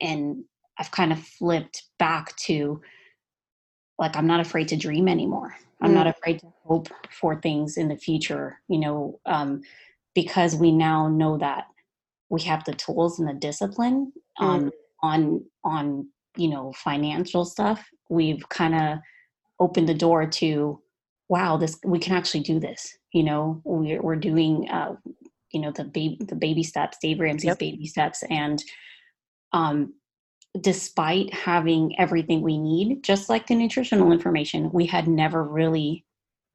and 0.00 0.44
i've 0.80 0.90
kind 0.90 1.12
of 1.12 1.20
flipped 1.20 1.84
back 1.98 2.34
to 2.36 2.80
like 3.98 4.16
i'm 4.16 4.26
not 4.26 4.40
afraid 4.40 4.66
to 4.66 4.76
dream 4.76 5.06
anymore 5.06 5.54
i'm 5.82 5.90
mm. 5.90 5.94
not 5.94 6.06
afraid 6.06 6.40
to 6.40 6.52
hope 6.64 6.88
for 7.10 7.40
things 7.40 7.76
in 7.76 7.88
the 7.88 7.96
future 7.96 8.58
you 8.68 8.78
know 8.78 9.20
um, 9.26 9.60
because 10.14 10.56
we 10.56 10.72
now 10.72 11.08
know 11.08 11.38
that 11.38 11.66
we 12.30 12.40
have 12.42 12.64
the 12.64 12.74
tools 12.74 13.18
and 13.18 13.28
the 13.28 13.34
discipline 13.34 14.12
um, 14.38 14.64
mm. 14.64 14.70
on 15.02 15.44
on 15.64 16.08
you 16.36 16.48
know 16.48 16.72
financial 16.72 17.44
stuff 17.44 17.86
we've 18.08 18.48
kind 18.48 18.74
of 18.74 18.98
opened 19.60 19.88
the 19.88 19.94
door 19.94 20.26
to 20.26 20.80
wow 21.28 21.56
this 21.56 21.78
we 21.84 21.98
can 21.98 22.14
actually 22.16 22.40
do 22.40 22.58
this 22.58 22.96
you 23.12 23.22
know 23.22 23.60
we're, 23.64 24.00
we're 24.00 24.16
doing 24.16 24.68
uh, 24.70 24.94
you 25.52 25.60
know 25.60 25.70
the 25.72 25.84
baby 25.84 26.16
the 26.20 26.34
baby 26.34 26.62
steps 26.62 26.96
dave 27.02 27.20
ramsey's 27.20 27.48
yep. 27.48 27.58
baby 27.58 27.86
steps 27.86 28.22
and 28.30 28.62
um 29.52 29.92
despite 30.60 31.32
having 31.32 31.98
everything 31.98 32.42
we 32.42 32.58
need, 32.58 33.02
just 33.02 33.28
like 33.28 33.46
the 33.46 33.54
nutritional 33.54 34.12
information, 34.12 34.70
we 34.72 34.86
had 34.86 35.06
never 35.06 35.44
really 35.44 36.04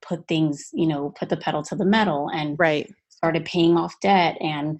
put 0.02 0.28
things, 0.28 0.70
you 0.74 0.88
know, 0.88 1.14
put 1.18 1.30
the 1.30 1.38
pedal 1.38 1.64
to 1.64 1.76
the 1.76 1.86
metal 1.86 2.30
and 2.34 2.58
right. 2.60 2.94
started 3.10 3.46
paying 3.46 3.78
off 3.78 3.96
debt 4.02 4.38
and 4.42 4.80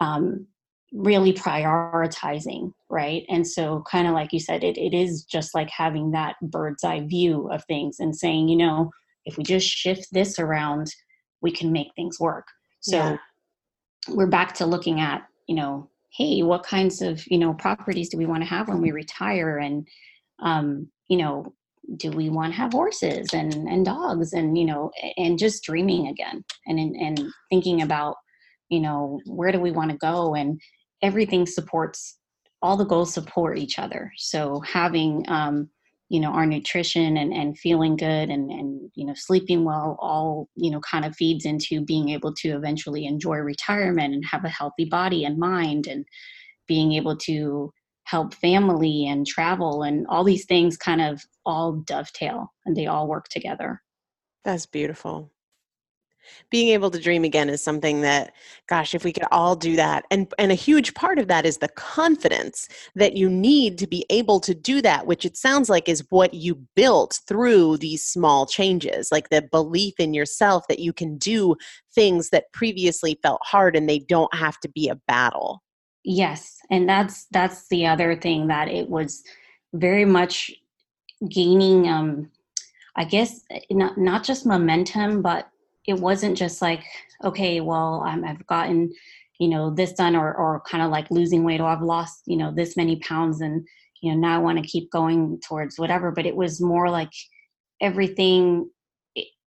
um, 0.00 0.46
really 0.92 1.32
prioritizing, 1.32 2.72
right? 2.88 3.24
And 3.28 3.46
so, 3.46 3.82
kind 3.90 4.06
of 4.06 4.14
like 4.14 4.32
you 4.32 4.40
said, 4.40 4.62
it, 4.62 4.78
it 4.78 4.94
is 4.94 5.24
just 5.24 5.54
like 5.54 5.68
having 5.68 6.12
that 6.12 6.36
bird's 6.40 6.84
eye 6.84 7.00
view 7.00 7.48
of 7.50 7.64
things 7.64 7.98
and 7.98 8.16
saying, 8.16 8.48
you 8.48 8.56
know, 8.56 8.90
if 9.24 9.36
we 9.36 9.44
just 9.44 9.68
shift 9.68 10.06
this 10.12 10.38
around, 10.38 10.86
we 11.42 11.50
can 11.50 11.72
make 11.72 11.88
things 11.94 12.18
work. 12.20 12.46
So, 12.80 12.96
yeah. 12.96 13.16
we're 14.08 14.28
back 14.28 14.54
to 14.54 14.66
looking 14.66 15.00
at, 15.00 15.26
you 15.48 15.56
know, 15.56 15.90
hey 16.10 16.42
what 16.42 16.62
kinds 16.62 17.02
of 17.02 17.22
you 17.26 17.38
know 17.38 17.54
properties 17.54 18.08
do 18.08 18.16
we 18.16 18.26
want 18.26 18.42
to 18.42 18.48
have 18.48 18.68
when 18.68 18.80
we 18.80 18.90
retire? 18.90 19.58
And 19.58 19.86
um, 20.40 20.88
you 21.08 21.18
know 21.18 21.54
do 21.96 22.10
we 22.10 22.28
want 22.28 22.52
to 22.52 22.56
have 22.58 22.72
horses 22.72 23.28
and 23.32 23.54
and 23.54 23.84
dogs 23.84 24.32
and 24.34 24.58
you 24.58 24.64
know 24.64 24.90
and 25.16 25.38
just 25.38 25.64
dreaming 25.64 26.08
again 26.08 26.44
and 26.66 26.78
and 26.78 27.22
thinking 27.50 27.82
about 27.82 28.16
you 28.68 28.80
know 28.80 29.20
where 29.26 29.52
do 29.52 29.60
we 29.60 29.70
want 29.70 29.90
to 29.90 29.96
go? 29.96 30.34
And 30.34 30.60
everything 31.02 31.46
supports 31.46 32.18
all 32.60 32.76
the 32.76 32.84
goals 32.84 33.12
support 33.12 33.58
each 33.58 33.78
other. 33.78 34.12
So 34.16 34.60
having 34.60 35.24
um, 35.28 35.70
you 36.08 36.20
know 36.20 36.30
our 36.30 36.46
nutrition 36.46 37.16
and, 37.16 37.32
and 37.32 37.58
feeling 37.58 37.96
good 37.96 38.30
and 38.30 38.50
and 38.50 38.90
you 38.94 39.04
know 39.04 39.14
sleeping 39.14 39.64
well 39.64 39.98
all 40.00 40.48
you 40.56 40.70
know 40.70 40.80
kind 40.80 41.04
of 41.04 41.14
feeds 41.14 41.44
into 41.44 41.84
being 41.84 42.08
able 42.10 42.32
to 42.34 42.50
eventually 42.50 43.06
enjoy 43.06 43.36
retirement 43.36 44.14
and 44.14 44.24
have 44.24 44.44
a 44.44 44.48
healthy 44.48 44.84
body 44.84 45.24
and 45.24 45.38
mind 45.38 45.86
and 45.86 46.04
being 46.66 46.92
able 46.92 47.16
to 47.16 47.72
help 48.04 48.32
family 48.34 49.06
and 49.06 49.26
travel 49.26 49.82
and 49.82 50.06
all 50.08 50.24
these 50.24 50.46
things 50.46 50.76
kind 50.78 51.00
of 51.00 51.22
all 51.44 51.72
dovetail 51.72 52.52
and 52.64 52.74
they 52.74 52.86
all 52.86 53.06
work 53.06 53.28
together. 53.28 53.82
That's 54.44 54.64
beautiful 54.64 55.30
being 56.50 56.68
able 56.68 56.90
to 56.90 57.00
dream 57.00 57.24
again 57.24 57.48
is 57.48 57.62
something 57.62 58.00
that 58.00 58.32
gosh 58.68 58.94
if 58.94 59.04
we 59.04 59.12
could 59.12 59.24
all 59.30 59.56
do 59.56 59.76
that 59.76 60.04
and 60.10 60.32
and 60.38 60.52
a 60.52 60.56
huge 60.56 60.94
part 60.94 61.18
of 61.18 61.28
that 61.28 61.46
is 61.46 61.58
the 61.58 61.68
confidence 61.68 62.68
that 62.94 63.16
you 63.16 63.28
need 63.28 63.78
to 63.78 63.86
be 63.86 64.04
able 64.10 64.40
to 64.40 64.54
do 64.54 64.80
that 64.82 65.06
which 65.06 65.24
it 65.24 65.36
sounds 65.36 65.68
like 65.68 65.88
is 65.88 66.04
what 66.10 66.34
you 66.34 66.54
built 66.74 67.20
through 67.26 67.76
these 67.76 68.04
small 68.04 68.46
changes 68.46 69.10
like 69.10 69.28
the 69.30 69.42
belief 69.42 69.94
in 69.98 70.14
yourself 70.14 70.66
that 70.68 70.78
you 70.78 70.92
can 70.92 71.16
do 71.18 71.56
things 71.94 72.30
that 72.30 72.52
previously 72.52 73.18
felt 73.22 73.40
hard 73.44 73.74
and 73.74 73.88
they 73.88 73.98
don't 73.98 74.32
have 74.34 74.60
to 74.60 74.68
be 74.68 74.88
a 74.88 74.94
battle. 75.08 75.62
Yes 76.04 76.58
and 76.70 76.88
that's 76.88 77.26
that's 77.30 77.68
the 77.68 77.86
other 77.86 78.16
thing 78.16 78.48
that 78.48 78.68
it 78.68 78.88
was 78.88 79.22
very 79.72 80.04
much 80.04 80.50
gaining 81.28 81.88
um 81.88 82.30
i 82.96 83.04
guess 83.04 83.40
not 83.70 83.98
not 83.98 84.24
just 84.24 84.46
momentum 84.46 85.22
but 85.22 85.48
it 85.88 85.98
wasn't 85.98 86.36
just 86.36 86.62
like 86.62 86.84
okay 87.24 87.60
well 87.60 88.04
i 88.06 88.10
have 88.10 88.46
gotten 88.46 88.92
you 89.40 89.48
know 89.48 89.70
this 89.70 89.92
done 89.94 90.14
or 90.14 90.32
or 90.34 90.62
kind 90.68 90.84
of 90.84 90.90
like 90.90 91.10
losing 91.10 91.42
weight 91.42 91.60
or 91.60 91.68
i've 91.68 91.82
lost 91.82 92.22
you 92.26 92.36
know 92.36 92.52
this 92.54 92.76
many 92.76 92.96
pounds 93.00 93.40
and 93.40 93.66
you 94.00 94.12
know 94.12 94.18
now 94.18 94.36
i 94.36 94.38
want 94.38 94.58
to 94.58 94.70
keep 94.70 94.90
going 94.92 95.40
towards 95.46 95.78
whatever. 95.78 96.12
But 96.12 96.26
it 96.26 96.36
was 96.36 96.60
more 96.60 96.88
like 96.88 97.12
everything 97.80 98.70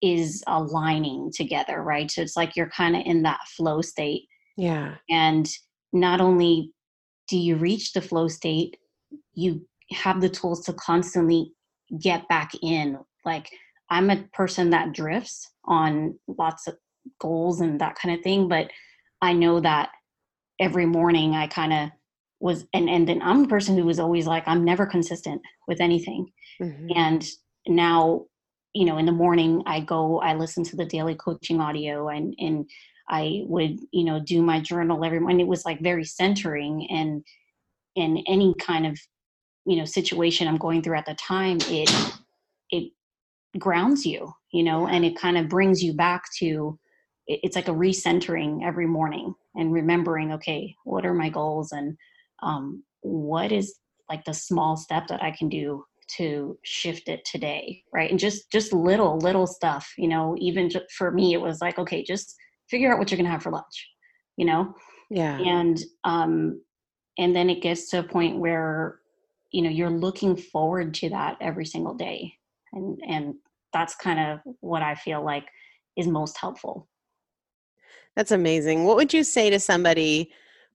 is 0.01 0.43
aligning 0.47 1.31
together 1.33 1.83
right? 1.83 2.09
So 2.09 2.21
it's 2.21 2.35
like 2.35 2.55
you're 2.55 2.69
kind 2.69 2.95
of 2.95 3.03
in 3.05 3.21
that 3.23 3.39
flow 3.55 3.81
state. 3.81 4.23
Yeah. 4.57 4.95
And 5.09 5.47
not 5.93 6.19
only 6.19 6.71
do 7.27 7.37
you 7.37 7.55
reach 7.55 7.93
the 7.93 8.01
flow 8.01 8.27
state 8.27 8.77
you 9.33 9.65
have 9.91 10.21
the 10.21 10.29
tools 10.29 10.65
to 10.65 10.73
constantly 10.73 11.53
get 11.99 12.27
back 12.27 12.51
in. 12.61 12.97
Like 13.25 13.49
I'm 13.91 14.09
a 14.09 14.23
person 14.33 14.69
that 14.71 14.93
drifts 14.93 15.51
on 15.65 16.17
lots 16.27 16.67
of 16.67 16.77
goals 17.19 17.59
and 17.61 17.79
that 17.81 17.95
kind 17.95 18.15
of 18.15 18.23
thing, 18.23 18.47
but 18.47 18.71
I 19.21 19.33
know 19.33 19.59
that 19.59 19.89
every 20.59 20.85
morning 20.85 21.35
I 21.35 21.47
kind 21.47 21.73
of 21.73 21.89
was 22.39 22.65
and 22.73 22.89
and 22.89 23.07
then 23.07 23.21
I'm 23.21 23.43
a 23.43 23.47
person 23.47 23.77
who 23.77 23.85
was 23.85 23.99
always 23.99 24.25
like 24.25 24.43
I'm 24.47 24.63
never 24.63 24.85
consistent 24.85 25.41
with 25.67 25.81
anything. 25.81 26.31
Mm-hmm. 26.59 26.87
And 26.95 27.27
now, 27.67 28.25
you 28.73 28.85
know, 28.85 28.97
in 28.97 29.05
the 29.05 29.11
morning 29.11 29.61
I 29.65 29.81
go 29.81 30.19
I 30.21 30.35
listen 30.35 30.63
to 30.65 30.75
the 30.75 30.85
daily 30.85 31.15
coaching 31.15 31.59
audio 31.59 32.07
and 32.09 32.33
and 32.39 32.67
I 33.09 33.43
would, 33.45 33.77
you 33.91 34.05
know, 34.05 34.21
do 34.21 34.41
my 34.41 34.61
journal 34.61 35.03
every 35.03 35.19
morning. 35.19 35.41
It 35.41 35.47
was 35.47 35.65
like 35.65 35.81
very 35.81 36.05
centering 36.05 36.87
and 36.89 37.23
in 37.95 38.23
any 38.25 38.55
kind 38.57 38.87
of, 38.87 38.97
you 39.65 39.75
know, 39.75 39.85
situation 39.85 40.47
I'm 40.47 40.57
going 40.57 40.81
through 40.81 40.97
at 40.97 41.05
the 41.05 41.15
time, 41.15 41.57
it 41.63 41.91
it 42.69 42.91
grounds 43.57 44.05
you 44.05 44.31
you 44.51 44.63
know 44.63 44.87
and 44.87 45.03
it 45.03 45.17
kind 45.17 45.37
of 45.37 45.49
brings 45.49 45.83
you 45.83 45.93
back 45.93 46.23
to 46.37 46.77
it's 47.27 47.55
like 47.55 47.67
a 47.67 47.73
recentering 47.73 48.65
every 48.65 48.87
morning 48.87 49.33
and 49.55 49.73
remembering 49.73 50.31
okay 50.31 50.73
what 50.83 51.05
are 51.05 51.13
my 51.13 51.29
goals 51.29 51.71
and 51.71 51.97
um, 52.43 52.83
what 53.01 53.51
is 53.51 53.77
like 54.09 54.23
the 54.25 54.33
small 54.33 54.75
step 54.77 55.07
that 55.07 55.21
i 55.21 55.31
can 55.31 55.49
do 55.49 55.83
to 56.17 56.57
shift 56.63 57.07
it 57.07 57.23
today 57.23 57.81
right? 57.93 58.09
And 58.09 58.19
just 58.19 58.51
just 58.51 58.73
little 58.73 59.17
little 59.17 59.47
stuff 59.47 59.93
you 59.97 60.07
know 60.07 60.35
even 60.39 60.69
for 60.97 61.11
me 61.11 61.33
it 61.33 61.41
was 61.41 61.61
like 61.61 61.79
okay 61.79 62.03
just 62.03 62.35
figure 62.69 62.91
out 62.91 62.99
what 62.99 63.11
you're 63.11 63.17
gonna 63.17 63.29
have 63.29 63.43
for 63.43 63.51
lunch 63.51 63.87
you 64.37 64.45
know? 64.45 64.73
Yeah. 65.09 65.37
And 65.37 65.79
um 66.03 66.61
and 67.17 67.35
then 67.35 67.49
it 67.49 67.61
gets 67.61 67.89
to 67.89 67.99
a 67.99 68.03
point 68.03 68.39
where 68.39 68.99
you 69.51 69.61
know 69.61 69.69
you're 69.69 69.89
looking 69.89 70.35
forward 70.35 70.93
to 70.95 71.09
that 71.09 71.37
every 71.41 71.65
single 71.65 71.93
day 71.93 72.33
and 72.73 72.99
and 73.07 73.35
that's 73.73 73.95
kind 73.95 74.19
of 74.19 74.39
what 74.59 74.81
i 74.81 74.95
feel 74.95 75.23
like 75.23 75.47
is 75.97 76.07
most 76.07 76.37
helpful 76.37 76.87
that's 78.15 78.31
amazing 78.31 78.83
what 78.83 78.95
would 78.95 79.13
you 79.13 79.23
say 79.23 79.49
to 79.49 79.59
somebody 79.59 80.31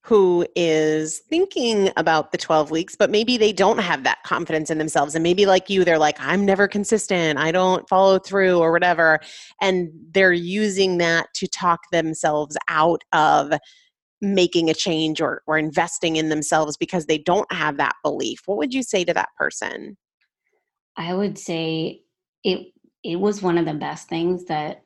who 0.07 0.47
is 0.55 1.19
thinking 1.29 1.91
about 1.97 2.31
the 2.31 2.39
12 2.39 2.71
weeks, 2.71 2.95
but 2.95 3.11
maybe 3.11 3.37
they 3.37 3.53
don't 3.53 3.79
have 3.79 4.05
that 4.05 4.23
confidence 4.25 4.71
in 4.71 4.79
themselves. 4.79 5.17
And 5.17 5.23
maybe, 5.25 5.47
like 5.47 5.69
you, 5.69 5.85
they're 5.85 5.99
like, 5.99 6.17
I'm 6.21 6.47
never 6.47 6.69
consistent, 6.69 7.41
I 7.41 7.51
don't 7.51 7.89
follow 7.89 8.21
through, 8.21 8.61
or 8.61 8.71
whatever. 8.71 9.19
And 9.61 9.91
they're 10.13 10.33
using 10.33 10.99
that 10.99 11.27
to 11.35 11.49
talk 11.49 11.81
themselves 11.91 12.57
out 12.69 13.03
of 13.13 13.53
making 14.21 14.71
a 14.71 14.75
change 14.75 15.21
or, 15.21 15.43
or 15.49 15.59
investing 15.59 16.15
in 16.15 16.29
themselves 16.29 16.77
because 16.77 17.07
they 17.07 17.19
don't 17.19 17.51
have 17.53 17.77
that 17.79 17.97
belief. 18.05 18.43
What 18.47 18.59
would 18.59 18.73
you 18.73 18.85
say 18.85 19.05
to 19.05 19.15
that 19.15 19.31
person? 19.37 19.97
I 20.97 21.15
would 21.15 21.39
say 21.39 22.03
it 22.45 22.73
it 23.05 23.17
was 23.17 23.43
one 23.43 23.59
of 23.59 23.67
the 23.67 23.75
best 23.75 24.09
things 24.09 24.47
that 24.47 24.83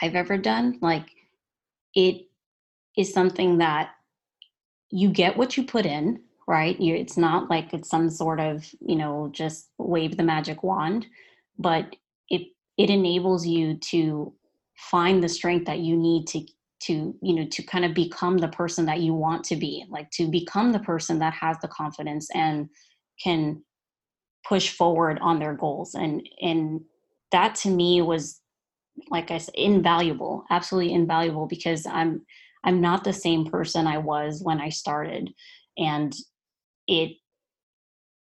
I've 0.00 0.14
ever 0.14 0.38
done. 0.38 0.78
Like 0.80 1.06
it 1.94 2.26
is 2.96 3.12
something 3.12 3.58
that 3.58 3.90
you 4.90 5.10
get 5.10 5.36
what 5.36 5.56
you 5.56 5.64
put 5.64 5.86
in, 5.86 6.20
right? 6.46 6.78
You, 6.80 6.94
it's 6.94 7.16
not 7.16 7.50
like 7.50 7.74
it's 7.74 7.88
some 7.88 8.10
sort 8.10 8.38
of, 8.38 8.64
you 8.80 8.94
know, 8.96 9.28
just 9.32 9.70
wave 9.78 10.16
the 10.16 10.22
magic 10.22 10.62
wand, 10.62 11.06
but 11.58 11.96
it 12.28 12.42
it 12.78 12.90
enables 12.90 13.46
you 13.46 13.76
to 13.78 14.32
find 14.76 15.22
the 15.22 15.28
strength 15.28 15.66
that 15.66 15.80
you 15.80 15.96
need 15.96 16.26
to 16.28 16.46
to 16.80 17.14
you 17.22 17.34
know 17.34 17.46
to 17.50 17.62
kind 17.62 17.84
of 17.84 17.94
become 17.94 18.38
the 18.38 18.48
person 18.48 18.84
that 18.86 19.00
you 19.00 19.14
want 19.14 19.44
to 19.44 19.56
be 19.56 19.84
like 19.88 20.10
to 20.10 20.28
become 20.28 20.72
the 20.72 20.80
person 20.80 21.18
that 21.20 21.32
has 21.32 21.56
the 21.62 21.68
confidence 21.68 22.28
and 22.34 22.68
can 23.22 23.62
push 24.46 24.70
forward 24.70 25.18
on 25.20 25.38
their 25.38 25.54
goals 25.54 25.94
and 25.94 26.28
and 26.40 26.80
that 27.32 27.54
to 27.54 27.70
me 27.70 28.02
was 28.02 28.40
like 29.10 29.30
I 29.30 29.38
said, 29.38 29.54
invaluable, 29.56 30.44
absolutely 30.50 30.92
invaluable 30.92 31.46
because 31.46 31.86
I'm 31.86 32.22
I'm 32.64 32.80
not 32.80 33.04
the 33.04 33.12
same 33.12 33.44
person 33.44 33.86
I 33.86 33.98
was 33.98 34.42
when 34.42 34.60
I 34.60 34.68
started, 34.70 35.30
and 35.76 36.14
it. 36.86 37.16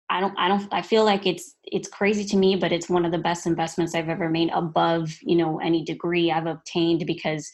I 0.08 0.20
don't. 0.20 0.38
I 0.38 0.48
don't. 0.48 0.72
I 0.72 0.82
feel 0.82 1.04
like 1.04 1.26
it's 1.26 1.56
it's 1.64 1.88
crazy 1.88 2.24
to 2.26 2.36
me, 2.36 2.56
but 2.56 2.72
it's 2.72 2.88
one 2.88 3.04
of 3.04 3.12
the 3.12 3.18
best 3.18 3.46
investments 3.46 3.94
I've 3.94 4.08
ever 4.08 4.28
made 4.28 4.50
above 4.52 5.10
you 5.22 5.36
know 5.36 5.58
any 5.58 5.84
degree 5.84 6.30
I've 6.30 6.46
obtained 6.46 7.06
because 7.06 7.50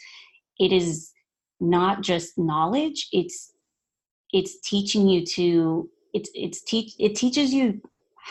it 0.58 0.72
is 0.72 1.12
not 1.60 2.02
just 2.02 2.36
knowledge. 2.36 3.08
It's 3.12 3.52
it's 4.32 4.60
teaching 4.60 5.08
you 5.08 5.24
to 5.24 5.88
it's 6.14 6.30
it's 6.34 6.62
teach 6.62 6.94
it 6.98 7.14
teaches 7.14 7.52
you 7.54 7.80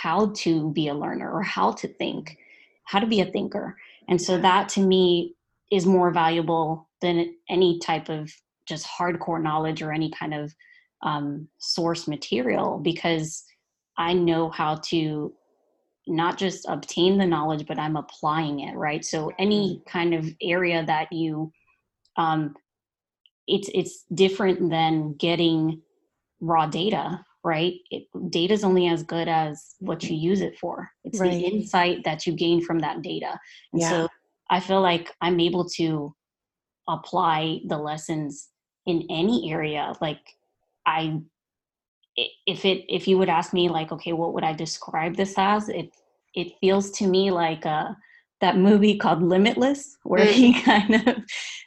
how 0.01 0.31
to 0.35 0.71
be 0.71 0.87
a 0.87 0.93
learner 0.93 1.31
or 1.31 1.41
how 1.41 1.71
to 1.71 1.87
think, 1.87 2.37
how 2.83 2.99
to 2.99 3.07
be 3.07 3.21
a 3.21 3.25
thinker 3.25 3.75
and 4.07 4.21
so 4.21 4.37
that 4.39 4.69
to 4.69 4.81
me 4.81 5.35
is 5.71 5.85
more 5.85 6.11
valuable 6.11 6.87
than 7.01 7.35
any 7.49 7.79
type 7.79 8.09
of 8.09 8.31
just 8.67 8.87
hardcore 8.87 9.41
knowledge 9.41 9.81
or 9.81 9.91
any 9.91 10.11
kind 10.11 10.33
of 10.33 10.53
um, 11.03 11.47
source 11.57 12.07
material 12.07 12.79
because 12.79 13.43
I 13.97 14.13
know 14.13 14.49
how 14.49 14.75
to 14.87 15.33
not 16.07 16.37
just 16.37 16.65
obtain 16.69 17.17
the 17.17 17.25
knowledge, 17.25 17.65
but 17.67 17.77
I'm 17.77 17.97
applying 17.97 18.61
it, 18.61 18.75
right? 18.75 19.03
So 19.03 19.31
any 19.37 19.75
mm-hmm. 19.75 19.89
kind 19.89 20.13
of 20.13 20.33
area 20.41 20.85
that 20.85 21.11
you, 21.11 21.51
um, 22.15 22.55
it's 23.45 23.69
it's 23.73 24.05
different 24.13 24.69
than 24.69 25.13
getting 25.13 25.81
raw 26.39 26.65
data, 26.65 27.23
right? 27.43 27.75
Data 28.29 28.53
is 28.53 28.63
only 28.63 28.87
as 28.87 29.03
good 29.03 29.27
as 29.27 29.75
what 29.79 30.03
you 30.03 30.15
use 30.15 30.41
it 30.41 30.57
for. 30.59 30.89
It's 31.03 31.19
right. 31.19 31.31
the 31.31 31.39
insight 31.39 32.03
that 32.03 32.25
you 32.25 32.33
gain 32.33 32.63
from 32.63 32.79
that 32.79 33.01
data. 33.01 33.39
And 33.73 33.81
yeah. 33.81 33.89
so 33.89 34.07
I 34.49 34.59
feel 34.59 34.81
like 34.81 35.13
I'm 35.21 35.39
able 35.39 35.67
to 35.69 36.13
apply 36.87 37.59
the 37.67 37.77
lessons 37.77 38.49
in 38.85 39.05
any 39.09 39.51
area. 39.51 39.93
Like 40.01 40.21
I 40.85 41.21
if 42.45 42.65
it 42.65 42.83
if 42.87 43.07
you 43.07 43.17
would 43.17 43.29
ask 43.29 43.53
me 43.53 43.69
like 43.69 43.91
okay 43.91 44.11
what 44.11 44.33
would 44.33 44.43
i 44.43 44.51
describe 44.51 45.15
this 45.15 45.35
as 45.37 45.69
it 45.69 45.91
it 46.33 46.53
feels 46.59 46.89
to 46.91 47.07
me 47.07 47.29
like 47.31 47.65
uh 47.65 47.89
that 48.41 48.57
movie 48.57 48.97
called 48.97 49.21
limitless 49.21 49.97
where 50.03 50.25
mm. 50.25 50.31
he 50.31 50.61
kind 50.61 50.95
of 51.07 51.15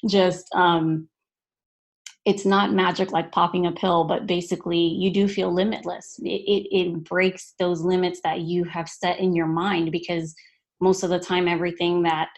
just 0.09 0.53
um 0.55 1.09
it's 2.27 2.45
not 2.45 2.73
magic 2.73 3.13
like 3.13 3.33
popping 3.33 3.67
a 3.67 3.73
pill, 3.73 4.05
but 4.05 4.27
basically 4.27 4.79
you 4.79 5.13
do 5.13 5.27
feel 5.27 5.53
limitless. 5.53 6.17
It, 6.23 6.29
it, 6.29 6.77
it, 6.77 7.05
breaks 7.05 7.55
those 7.59 7.81
limits 7.81 8.21
that 8.25 8.41
you 8.41 8.65
have 8.65 8.89
set 8.89 9.19
in 9.19 9.35
your 9.35 9.47
mind 9.47 9.91
because 9.91 10.35
most 10.81 11.03
of 11.03 11.11
the 11.11 11.19
time, 11.19 11.49
everything 11.49 12.03
that 12.03 12.29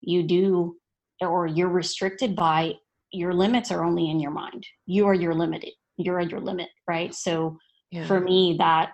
you 0.00 0.22
do 0.22 0.76
or 1.20 1.46
you're 1.46 1.68
restricted 1.68 2.34
by, 2.34 2.74
your 3.12 3.32
limits 3.32 3.70
are 3.70 3.84
only 3.84 4.10
in 4.10 4.20
your 4.20 4.30
mind. 4.30 4.66
You 4.86 5.06
are 5.06 5.14
your 5.14 5.34
limited. 5.34 5.72
You're 5.96 6.20
at 6.20 6.30
your 6.30 6.40
limit, 6.40 6.68
right? 6.86 7.14
So 7.14 7.58
yeah. 7.90 8.06
for 8.06 8.20
me, 8.20 8.56
that 8.58 8.92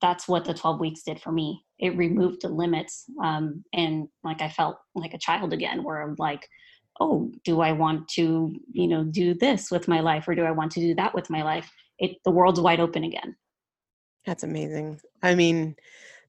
that's 0.00 0.28
what 0.28 0.44
the 0.44 0.54
12 0.54 0.80
weeks 0.80 1.02
did 1.02 1.20
for 1.20 1.32
me. 1.32 1.64
It 1.78 1.96
removed 1.96 2.42
the 2.42 2.48
limits, 2.48 3.04
um, 3.22 3.64
and 3.72 4.06
like 4.22 4.42
I 4.42 4.48
felt 4.48 4.76
like 4.94 5.14
a 5.14 5.18
child 5.18 5.52
again, 5.52 5.82
where 5.82 6.02
I'm 6.02 6.14
like, 6.18 6.46
oh 7.00 7.30
do 7.44 7.60
i 7.60 7.72
want 7.72 8.06
to 8.08 8.54
you 8.70 8.86
know 8.86 9.02
do 9.04 9.34
this 9.34 9.70
with 9.70 9.88
my 9.88 10.00
life 10.00 10.28
or 10.28 10.34
do 10.34 10.44
i 10.44 10.50
want 10.50 10.70
to 10.72 10.80
do 10.80 10.94
that 10.94 11.14
with 11.14 11.30
my 11.30 11.42
life? 11.42 11.70
It 11.98 12.16
the 12.24 12.30
world's 12.30 12.60
wide 12.60 12.80
open 12.80 13.04
again. 13.04 13.36
That's 14.26 14.42
amazing. 14.42 15.00
I 15.22 15.34
mean 15.34 15.76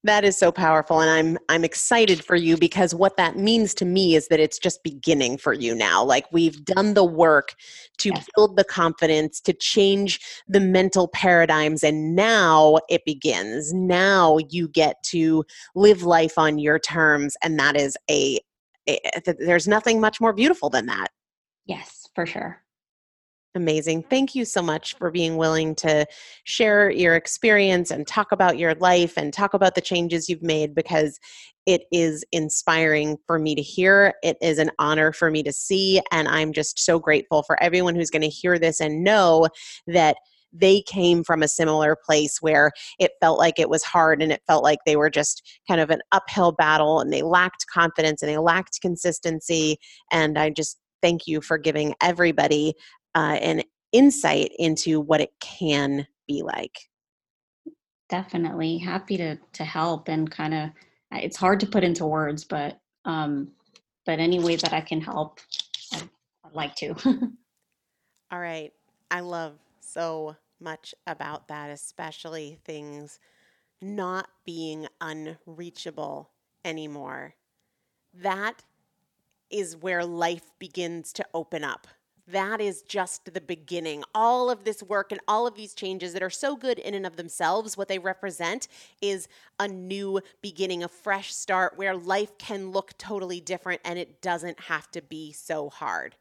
that 0.04 0.24
is 0.24 0.38
so 0.38 0.52
powerful 0.52 1.00
and 1.00 1.10
i'm 1.10 1.38
i'm 1.50 1.64
excited 1.64 2.24
for 2.24 2.36
you 2.36 2.58
because 2.58 2.96
what 2.96 3.18
that 3.18 3.38
means 3.38 3.74
to 3.76 3.86
me 3.86 4.16
is 4.16 4.28
that 4.30 4.40
it's 4.40 4.58
just 4.58 4.84
beginning 4.84 5.38
for 5.38 5.54
you 5.54 5.76
now. 5.76 6.04
Like 6.04 6.26
we've 6.32 6.64
done 6.66 6.94
the 6.94 7.06
work 7.06 7.54
to 8.00 8.10
yes. 8.10 8.26
build 8.36 8.58
the 8.58 8.64
confidence 8.64 9.40
to 9.42 9.54
change 9.54 10.20
the 10.48 10.60
mental 10.60 11.08
paradigms 11.08 11.84
and 11.84 12.16
now 12.16 12.80
it 12.90 13.06
begins. 13.06 13.74
Now 13.74 14.38
you 14.50 14.68
get 14.68 15.02
to 15.08 15.44
live 15.76 16.04
life 16.04 16.38
on 16.38 16.58
your 16.58 16.80
terms 16.80 17.36
and 17.44 17.60
that 17.60 17.76
is 17.76 17.96
a 18.10 18.40
Eh, 18.92 19.22
eh, 19.26 19.34
there's 19.40 19.68
nothing 19.68 20.00
much 20.00 20.20
more 20.20 20.34
beautiful 20.34 20.70
than 20.70 20.86
that. 20.88 21.08
Yes, 21.66 22.08
for 22.16 22.26
sure. 22.26 22.62
Amazing. 23.54 24.04
Thank 24.04 24.34
you 24.34 24.46
so 24.46 24.62
much 24.62 24.96
for 24.96 25.12
being 25.12 25.36
willing 25.36 25.76
to 25.76 26.06
share 26.46 26.90
your 26.90 27.16
experience 27.16 27.92
and 27.92 28.08
talk 28.08 28.32
about 28.32 28.58
your 28.58 28.76
life 28.76 29.18
and 29.18 29.34
talk 29.34 29.54
about 29.54 29.76
the 29.76 29.82
changes 29.82 30.30
you've 30.30 30.42
made 30.42 30.74
because 30.74 31.20
it 31.66 31.84
is 31.92 32.24
inspiring 32.32 33.18
for 33.28 33.38
me 33.38 33.54
to 33.56 33.62
hear. 33.62 34.14
It 34.24 34.38
is 34.42 34.58
an 34.58 34.72
honor 34.80 35.12
for 35.12 35.30
me 35.30 35.44
to 35.44 35.52
see. 35.52 36.02
And 36.12 36.30
I'm 36.30 36.54
just 36.54 36.80
so 36.80 36.98
grateful 36.98 37.44
for 37.44 37.62
everyone 37.62 37.94
who's 37.94 38.10
going 38.10 38.22
to 38.22 38.30
hear 38.30 38.58
this 38.58 38.80
and 38.80 39.04
know 39.04 39.50
that 39.86 40.16
they 40.54 40.82
came 40.82 41.24
from 41.24 41.44
a 41.44 41.48
similar 41.48 41.96
place 41.96 42.38
where 42.42 42.72
it 43.00 43.12
felt 43.22 43.40
like 43.40 43.60
it 43.60 43.70
was 43.70 43.84
hard 43.84 44.22
and 44.22 44.32
it 44.32 44.42
felt 44.48 44.64
like 44.64 44.80
they 44.86 44.96
were 44.96 45.10
just 45.10 45.60
kind 45.68 45.80
of 45.80 45.90
an 45.90 46.02
uphill 46.12 46.52
battle 46.52 47.00
and 47.00 47.12
they 47.12 47.22
lacked 47.22 47.66
confidence 47.74 48.22
and 48.22 48.30
they 48.30 48.38
lacked 48.38 48.82
consistency. 48.82 49.78
And 50.12 50.38
I 50.38 50.50
just 50.50 50.78
thank 51.02 51.28
you 51.28 51.42
for 51.42 51.58
giving 51.58 51.96
everybody 52.02 52.74
uh, 53.16 53.38
an 53.42 53.64
insight 53.92 54.52
into 54.58 55.00
what 55.00 55.22
it 55.22 55.32
can 55.40 56.08
be 56.28 56.44
like. 56.44 56.78
Definitely 58.10 58.78
happy 58.78 59.16
to 59.18 59.38
to 59.54 59.64
help 59.64 60.10
and 60.10 60.30
kind 60.30 60.54
of 60.54 60.70
it's 61.14 61.38
hard 61.38 61.60
to 61.62 61.66
put 61.66 61.84
into 61.84 62.06
words, 62.06 62.44
but 62.44 62.80
um, 63.06 63.52
but 64.06 64.20
any 64.20 64.40
way 64.40 64.56
that 64.58 64.74
I 64.74 64.82
can 64.82 65.02
help, 65.02 65.40
I'd, 65.94 66.10
I'd 66.46 66.54
like 66.54 66.76
to. 66.76 66.96
All 68.32 68.40
right, 68.40 68.72
I 69.10 69.22
love 69.22 69.54
so 69.84 70.36
much 70.60 70.94
about 71.08 71.48
that, 71.48 71.70
especially 71.70 72.60
things 72.63 73.20
not 73.82 74.30
being 74.46 74.88
unreachable 75.00 76.30
anymore. 76.63 77.36
That 78.13 78.63
is 79.50 79.76
where 79.76 80.06
life 80.06 80.52
begins 80.60 81.12
to 81.13 81.26
open 81.34 81.63
up. 81.63 81.88
That 82.28 82.62
is 82.62 82.84
just 82.84 83.34
the 83.34 83.41
beginning. 83.41 84.04
All 84.13 84.50
of 84.50 84.63
this 84.63 84.84
work 84.84 85.12
and 85.12 85.20
all 85.28 85.48
of 85.48 85.56
these 85.56 85.74
changes 85.74 86.13
that 86.13 86.24
are 86.24 86.30
so 86.30 86.56
good 86.56 86.80
in 86.80 86.94
and 86.94 87.06
of 87.06 87.17
themselves, 87.17 87.76
what 87.76 87.88
they 87.88 88.00
represent 88.00 88.67
is 89.02 89.28
a 89.60 89.67
new 89.67 90.22
beginning, 90.41 90.84
a 90.84 90.88
fresh 90.88 91.34
start 91.34 91.78
where 91.78 91.96
life 91.96 92.38
can 92.38 92.72
look 92.72 92.98
totally 92.98 93.41
different 93.41 93.82
and 93.84 93.98
it 94.00 94.22
doesn't 94.22 94.60
have 94.62 94.89
to 94.91 95.02
be 95.02 95.34
so 95.34 95.70
hard. 95.70 96.15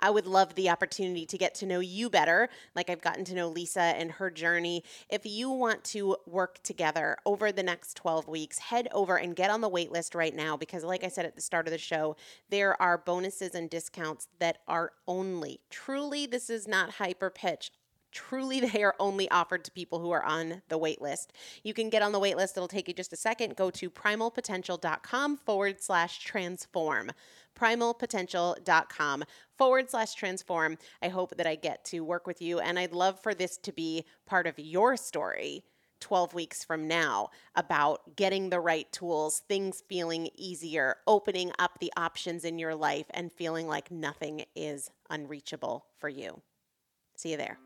I 0.00 0.10
would 0.10 0.26
love 0.26 0.54
the 0.54 0.70
opportunity 0.70 1.26
to 1.26 1.38
get 1.38 1.54
to 1.56 1.66
know 1.66 1.80
you 1.80 2.10
better, 2.10 2.48
like 2.74 2.90
I've 2.90 3.00
gotten 3.00 3.24
to 3.26 3.34
know 3.34 3.48
Lisa 3.48 3.80
and 3.80 4.12
her 4.12 4.30
journey. 4.30 4.84
If 5.08 5.24
you 5.24 5.50
want 5.50 5.84
to 5.84 6.16
work 6.26 6.62
together 6.62 7.16
over 7.24 7.52
the 7.52 7.62
next 7.62 7.96
12 7.96 8.28
weeks, 8.28 8.58
head 8.58 8.88
over 8.92 9.16
and 9.16 9.34
get 9.34 9.50
on 9.50 9.60
the 9.60 9.68
wait 9.68 9.92
list 9.92 10.14
right 10.14 10.34
now 10.34 10.56
because, 10.56 10.84
like 10.84 11.04
I 11.04 11.08
said 11.08 11.26
at 11.26 11.34
the 11.34 11.42
start 11.42 11.66
of 11.66 11.72
the 11.72 11.78
show, 11.78 12.16
there 12.50 12.80
are 12.80 12.98
bonuses 12.98 13.54
and 13.54 13.70
discounts 13.70 14.28
that 14.38 14.58
are 14.68 14.92
only, 15.08 15.60
truly, 15.70 16.26
this 16.26 16.50
is 16.50 16.68
not 16.68 16.90
hyper 16.90 17.30
pitch, 17.30 17.70
truly 18.12 18.60
they 18.72 18.82
are 18.82 18.94
only 18.98 19.30
offered 19.30 19.64
to 19.64 19.70
people 19.70 20.00
who 20.00 20.10
are 20.10 20.24
on 20.24 20.62
the 20.68 20.78
wait 20.78 21.00
list. 21.00 21.32
You 21.62 21.74
can 21.74 21.90
get 21.90 22.02
on 22.02 22.12
the 22.12 22.18
wait 22.18 22.36
list. 22.36 22.56
It'll 22.56 22.68
take 22.68 22.88
you 22.88 22.94
just 22.94 23.12
a 23.12 23.16
second. 23.16 23.56
Go 23.56 23.70
to 23.70 23.90
primalpotential.com 23.90 25.36
forward 25.38 25.82
slash 25.82 26.20
transform 26.20 27.12
primalpotential.com 27.56 29.24
forward 29.56 29.90
slash 29.90 30.14
transform. 30.14 30.78
I 31.02 31.08
hope 31.08 31.36
that 31.36 31.46
I 31.46 31.54
get 31.56 31.84
to 31.86 32.00
work 32.00 32.26
with 32.26 32.40
you, 32.40 32.60
and 32.60 32.78
I'd 32.78 32.92
love 32.92 33.18
for 33.20 33.34
this 33.34 33.56
to 33.58 33.72
be 33.72 34.04
part 34.26 34.46
of 34.46 34.58
your 34.58 34.96
story. 34.96 35.64
12 36.00 36.34
weeks 36.34 36.62
from 36.62 36.86
now 36.86 37.30
about 37.54 38.16
getting 38.16 38.50
the 38.50 38.60
right 38.60 38.90
tools, 38.92 39.40
things 39.48 39.82
feeling 39.88 40.28
easier, 40.36 40.96
opening 41.06 41.50
up 41.58 41.78
the 41.80 41.92
options 41.96 42.44
in 42.44 42.58
your 42.58 42.74
life, 42.74 43.06
and 43.10 43.32
feeling 43.32 43.66
like 43.66 43.90
nothing 43.90 44.44
is 44.54 44.90
unreachable 45.08 45.86
for 45.98 46.10
you. 46.10 46.42
See 47.16 47.30
you 47.30 47.38
there. 47.38 47.65